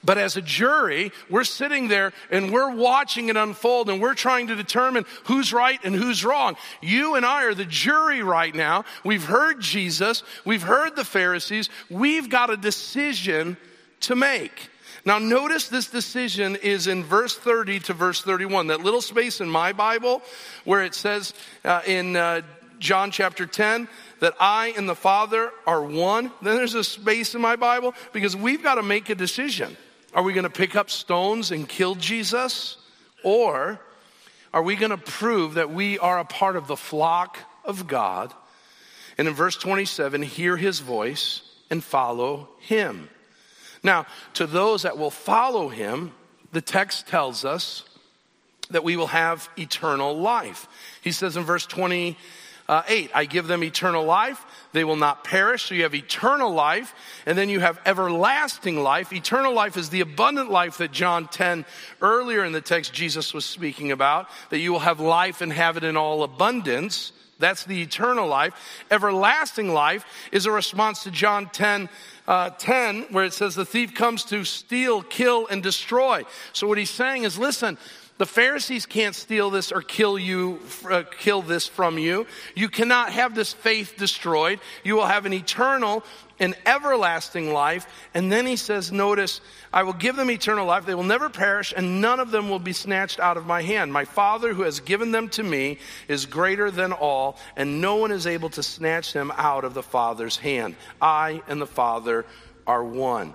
But 0.05 0.17
as 0.17 0.37
a 0.37 0.41
jury, 0.41 1.11
we're 1.29 1.43
sitting 1.43 1.87
there 1.87 2.13
and 2.29 2.51
we're 2.51 2.73
watching 2.73 3.29
it 3.29 3.37
unfold 3.37 3.89
and 3.89 4.01
we're 4.01 4.13
trying 4.13 4.47
to 4.47 4.55
determine 4.55 5.05
who's 5.25 5.51
right 5.51 5.79
and 5.83 5.95
who's 5.95 6.23
wrong. 6.23 6.55
You 6.81 7.15
and 7.15 7.25
I 7.25 7.45
are 7.45 7.55
the 7.55 7.65
jury 7.65 8.21
right 8.21 8.53
now. 8.53 8.85
We've 9.03 9.25
heard 9.25 9.59
Jesus. 9.59 10.23
We've 10.45 10.61
heard 10.61 10.95
the 10.95 11.03
Pharisees. 11.03 11.69
We've 11.89 12.29
got 12.29 12.49
a 12.49 12.57
decision 12.57 13.57
to 14.01 14.15
make. 14.15 14.69
Now, 15.05 15.19
notice 15.19 15.67
this 15.67 15.87
decision 15.87 16.55
is 16.55 16.87
in 16.87 17.03
verse 17.03 17.35
30 17.35 17.79
to 17.81 17.93
verse 17.93 18.21
31. 18.21 18.67
That 18.67 18.81
little 18.81 19.01
space 19.01 19.39
in 19.39 19.49
my 19.49 19.71
Bible 19.71 20.21
where 20.63 20.83
it 20.83 20.95
says 20.95 21.33
uh, 21.63 21.81
in 21.85 22.15
uh, 22.15 22.41
John 22.79 23.11
chapter 23.11 23.45
10 23.45 23.87
that 24.19 24.33
I 24.39 24.73
and 24.77 24.89
the 24.89 24.95
Father 24.95 25.51
are 25.67 25.83
one. 25.83 26.31
Then 26.41 26.55
there's 26.55 26.73
a 26.73 26.83
space 26.83 27.35
in 27.35 27.41
my 27.41 27.55
Bible 27.55 27.93
because 28.13 28.35
we've 28.35 28.63
got 28.63 28.75
to 28.75 28.83
make 28.83 29.09
a 29.09 29.15
decision. 29.15 29.77
Are 30.15 30.23
we 30.23 30.33
going 30.33 30.45
to 30.45 30.49
pick 30.49 30.75
up 30.75 30.89
stones 30.89 31.51
and 31.51 31.67
kill 31.67 31.95
Jesus? 31.95 32.77
Or 33.21 33.81
are 34.53 34.63
we 34.63 34.77
going 34.77 34.91
to 34.91 34.97
prove 34.97 35.55
that 35.55 35.69
we 35.69 35.99
are 35.99 36.17
a 36.17 36.25
part 36.25 36.55
of 36.55 36.67
the 36.67 36.77
flock 36.77 37.37
of 37.65 37.85
God? 37.85 38.33
And 39.17 39.27
in 39.27 39.33
verse 39.33 39.57
27, 39.57 40.21
hear 40.21 40.55
his 40.55 40.79
voice 40.79 41.41
and 41.69 41.83
follow 41.83 42.47
him. 42.59 43.09
Now, 43.83 44.05
to 44.35 44.47
those 44.47 44.83
that 44.83 44.97
will 44.97 45.11
follow 45.11 45.67
him, 45.67 46.13
the 46.53 46.61
text 46.61 47.07
tells 47.07 47.43
us 47.43 47.83
that 48.69 48.85
we 48.85 48.95
will 48.95 49.07
have 49.07 49.49
eternal 49.57 50.17
life. 50.17 50.67
He 51.01 51.11
says 51.11 51.35
in 51.35 51.43
verse 51.43 51.65
28, 51.65 52.15
I 52.67 53.25
give 53.25 53.47
them 53.47 53.63
eternal 53.63 54.05
life. 54.05 54.43
They 54.75 54.83
will 54.83 54.97
not 54.97 55.23
perish. 55.23 55.63
So 55.63 55.73
you 55.73 55.83
have 55.83 55.95
eternal 55.95 56.51
life. 56.51 56.93
And 57.25 57.37
then 57.37 57.47
you 57.47 57.61
have 57.61 57.79
everlasting 57.85 58.83
life. 58.83 59.13
Eternal 59.13 59.53
life 59.53 59.77
is 59.77 59.89
the 59.89 60.01
abundant 60.01 60.51
life 60.51 60.77
that 60.79 60.91
John 60.91 61.29
10 61.29 61.65
earlier 62.01 62.43
in 62.43 62.51
the 62.51 62.59
text 62.59 62.93
Jesus 62.93 63.33
was 63.33 63.45
speaking 63.45 63.91
about, 63.91 64.27
that 64.49 64.59
you 64.59 64.73
will 64.73 64.79
have 64.79 64.99
life 64.99 65.39
and 65.39 65.51
have 65.53 65.77
it 65.77 65.85
in 65.85 65.95
all 65.95 66.23
abundance. 66.23 67.13
That's 67.39 67.63
the 67.63 67.81
eternal 67.81 68.27
life. 68.27 68.53
Everlasting 68.91 69.73
life 69.73 70.05
is 70.31 70.45
a 70.45 70.51
response 70.51 71.03
to 71.03 71.11
John 71.11 71.49
10 71.49 71.89
uh, 72.27 72.49
10, 72.51 73.03
where 73.11 73.25
it 73.25 73.33
says, 73.33 73.55
The 73.55 73.65
thief 73.65 73.93
comes 73.93 74.23
to 74.25 74.43
steal, 74.43 75.01
kill, 75.01 75.47
and 75.47 75.61
destroy. 75.61 76.23
So, 76.53 76.67
what 76.67 76.77
he's 76.77 76.89
saying 76.89 77.23
is, 77.23 77.37
listen, 77.37 77.77
the 78.17 78.25
Pharisees 78.25 78.85
can't 78.85 79.13
steal 79.13 79.49
this 79.49 79.73
or 79.73 79.81
kill 79.81 80.17
you, 80.17 80.61
uh, 80.89 81.03
kill 81.19 81.41
this 81.41 81.67
from 81.67 81.97
you. 81.97 82.25
You 82.55 82.69
cannot 82.69 83.11
have 83.11 83.35
this 83.35 83.51
faith 83.51 83.95
destroyed. 83.97 84.59
You 84.85 84.95
will 84.95 85.05
have 85.05 85.25
an 85.25 85.33
eternal 85.33 86.03
and 86.39 86.55
everlasting 86.65 87.51
life. 87.51 87.87
And 88.13 88.31
then 88.31 88.45
he 88.45 88.55
says, 88.55 88.91
notice, 88.91 89.41
I 89.73 89.83
will 89.83 89.93
give 89.93 90.15
them 90.15 90.31
eternal 90.31 90.65
life. 90.65 90.85
They 90.85 90.95
will 90.95 91.03
never 91.03 91.29
perish 91.29 91.73
and 91.75 92.01
none 92.01 92.19
of 92.19 92.31
them 92.31 92.49
will 92.49 92.59
be 92.59 92.73
snatched 92.73 93.19
out 93.19 93.37
of 93.37 93.45
my 93.45 93.61
hand. 93.61 93.91
My 93.91 94.05
Father 94.05 94.53
who 94.53 94.63
has 94.63 94.79
given 94.79 95.11
them 95.11 95.29
to 95.29 95.43
me 95.43 95.79
is 96.07 96.25
greater 96.25 96.71
than 96.71 96.91
all 96.91 97.37
and 97.55 97.81
no 97.81 97.95
one 97.95 98.11
is 98.11 98.27
able 98.27 98.49
to 98.51 98.63
snatch 98.63 99.13
them 99.13 99.31
out 99.35 99.63
of 99.63 99.73
the 99.73 99.83
Father's 99.83 100.37
hand. 100.37 100.75
I 101.01 101.41
and 101.47 101.61
the 101.61 101.67
Father 102.23 102.25
are 102.67 102.83
one. 102.83 103.33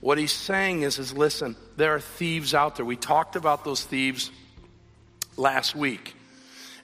What 0.00 0.18
he's 0.18 0.32
saying 0.32 0.82
is, 0.82 0.98
is 0.98 1.12
listen, 1.12 1.56
there 1.76 1.94
are 1.94 2.00
thieves 2.00 2.54
out 2.54 2.76
there. 2.76 2.84
We 2.84 2.96
talked 2.96 3.36
about 3.36 3.64
those 3.64 3.82
thieves 3.82 4.30
last 5.36 5.74
week. 5.74 6.14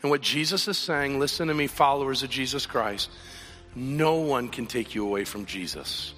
And 0.03 0.11
what 0.11 0.21
Jesus 0.21 0.67
is 0.69 0.79
saying, 0.79 1.19
listen 1.19 1.49
to 1.49 1.55
me, 1.55 1.67
followers 1.67 2.23
of 2.23 2.31
Jesus 2.31 2.67
Christ, 2.67 3.11
no 3.75 4.17
one 4.17 4.49
can 4.49 4.67
take 4.67 4.95
you 4.95 5.07
away 5.07 5.25
from 5.25 5.47
Jesus. 5.47 6.15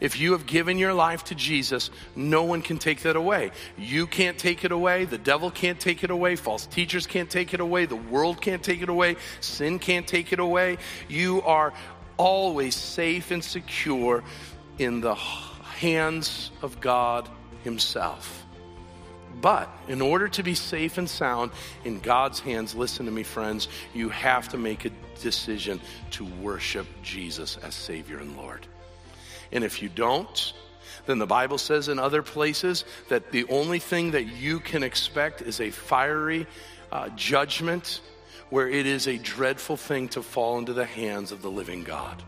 If 0.00 0.18
you 0.20 0.32
have 0.32 0.46
given 0.46 0.76
your 0.76 0.92
life 0.92 1.24
to 1.24 1.34
Jesus, 1.34 1.90
no 2.14 2.42
one 2.42 2.60
can 2.60 2.76
take 2.76 3.02
that 3.02 3.16
away. 3.16 3.52
You 3.78 4.06
can't 4.06 4.36
take 4.36 4.64
it 4.64 4.72
away. 4.72 5.06
The 5.06 5.18
devil 5.18 5.50
can't 5.50 5.80
take 5.80 6.04
it 6.04 6.10
away. 6.10 6.36
False 6.36 6.66
teachers 6.66 7.06
can't 7.06 7.30
take 7.30 7.54
it 7.54 7.60
away. 7.60 7.86
The 7.86 7.96
world 7.96 8.42
can't 8.42 8.62
take 8.62 8.82
it 8.82 8.90
away. 8.90 9.16
Sin 9.40 9.78
can't 9.78 10.06
take 10.06 10.32
it 10.32 10.38
away. 10.38 10.76
You 11.08 11.40
are 11.42 11.72
always 12.16 12.74
safe 12.74 13.30
and 13.30 13.42
secure 13.42 14.24
in 14.78 15.00
the 15.00 15.14
hands 15.14 16.50
of 16.62 16.80
God 16.80 17.28
Himself. 17.64 18.44
But 19.40 19.68
in 19.86 20.00
order 20.00 20.28
to 20.28 20.42
be 20.42 20.54
safe 20.54 20.96
and 20.98 21.08
sound 21.08 21.50
in 21.84 22.00
God's 22.00 22.40
hands, 22.40 22.74
listen 22.74 23.06
to 23.06 23.12
me, 23.12 23.22
friends, 23.22 23.68
you 23.92 24.08
have 24.08 24.48
to 24.50 24.58
make 24.58 24.84
a 24.86 24.90
decision 25.20 25.80
to 26.12 26.24
worship 26.24 26.86
Jesus 27.02 27.58
as 27.58 27.74
Savior 27.74 28.18
and 28.18 28.36
Lord. 28.36 28.66
And 29.52 29.62
if 29.62 29.82
you 29.82 29.88
don't, 29.88 30.52
then 31.04 31.18
the 31.18 31.26
Bible 31.26 31.58
says 31.58 31.88
in 31.88 31.98
other 31.98 32.22
places 32.22 32.84
that 33.08 33.30
the 33.30 33.44
only 33.48 33.78
thing 33.78 34.12
that 34.12 34.24
you 34.24 34.58
can 34.58 34.82
expect 34.82 35.42
is 35.42 35.60
a 35.60 35.70
fiery 35.70 36.46
uh, 36.90 37.10
judgment 37.10 38.00
where 38.50 38.68
it 38.68 38.86
is 38.86 39.06
a 39.06 39.18
dreadful 39.18 39.76
thing 39.76 40.08
to 40.08 40.22
fall 40.22 40.58
into 40.58 40.72
the 40.72 40.84
hands 40.84 41.32
of 41.32 41.42
the 41.42 41.50
living 41.50 41.84
God. 41.84 42.22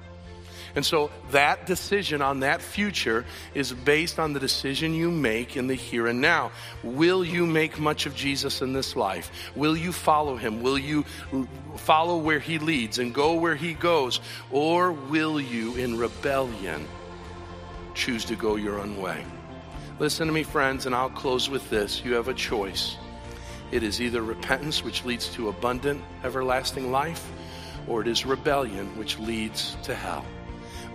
And 0.75 0.85
so 0.85 1.11
that 1.31 1.67
decision 1.67 2.23
on 2.23 2.41
that 2.41 2.61
future 2.61 3.25
is 3.55 3.73
based 3.73 4.19
on 4.19 4.33
the 4.33 4.41
decision 4.41 4.95
you 4.95 5.11
make 5.11 5.57
in 5.57 5.67
the 5.67 5.75
here 5.75 6.07
and 6.07 6.21
now. 6.21 6.53
Will 6.83 7.25
you 7.25 7.47
make 7.47 7.79
much 7.79 8.07
of 8.07 8.15
Jesus 8.15 8.61
in 8.61 8.73
this 8.73 8.95
life? 8.95 9.31
Will 9.57 9.77
you 9.77 9.93
follow 9.93 10.37
him? 10.37 10.63
Will 10.63 10.79
you 10.79 11.05
follow 11.77 12.19
where 12.19 12.39
he 12.39 12.59
leads 12.59 12.99
and 12.99 13.15
go 13.15 13.35
where 13.35 13.57
he 13.57 13.75
goes? 13.75 14.21
Or 14.51 14.93
will 14.93 15.41
you, 15.41 15.75
in 15.77 15.99
rebellion, 15.99 16.87
choose 17.95 18.25
to 18.27 18.37
go 18.37 18.57
your 18.57 18.79
own 18.79 19.01
way? 19.01 19.25
Listen 19.99 20.29
to 20.29 20.33
me, 20.33 20.45
friends, 20.45 20.87
and 20.87 20.95
I'll 20.95 21.11
close 21.11 21.51
with 21.51 21.69
this. 21.71 22.05
You 22.05 22.15
have 22.15 22.29
a 22.29 22.35
choice. 22.35 22.97
It 23.71 23.83
is 23.83 24.01
either 24.01 24.23
repentance, 24.23 24.83
which 24.83 25.05
leads 25.05 25.29
to 25.35 25.49
abundant, 25.49 26.03
everlasting 26.25 26.91
life, 26.91 27.31
or 27.87 28.01
it 28.01 28.09
is 28.09 28.25
rebellion, 28.25 28.87
which 28.99 29.19
leads 29.19 29.77
to 29.83 29.95
hell. 29.95 30.25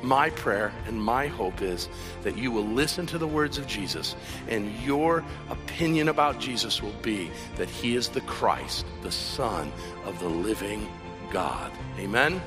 My 0.02 0.32
prayer 0.32 0.74
and 0.86 1.02
my 1.02 1.28
hope 1.28 1.62
is 1.62 1.88
that 2.24 2.38
you 2.38 2.52
will 2.52 2.66
listen 2.66 3.06
to 3.08 3.18
the 3.18 3.28
words 3.28 3.58
of 3.58 3.68
Jesus 3.68 4.18
and 4.50 4.78
your 4.82 5.24
opinion 5.50 6.10
about 6.10 6.40
Jesus 6.40 6.82
will 6.82 6.96
be 7.02 7.32
that 7.56 7.70
he 7.70 7.96
is 7.96 8.10
the 8.10 8.22
Christ, 8.22 8.86
the 9.02 9.12
Son 9.12 9.72
of 10.04 10.20
the 10.20 10.28
living 10.28 10.90
God. 11.32 11.72
Amen. 12.00 12.42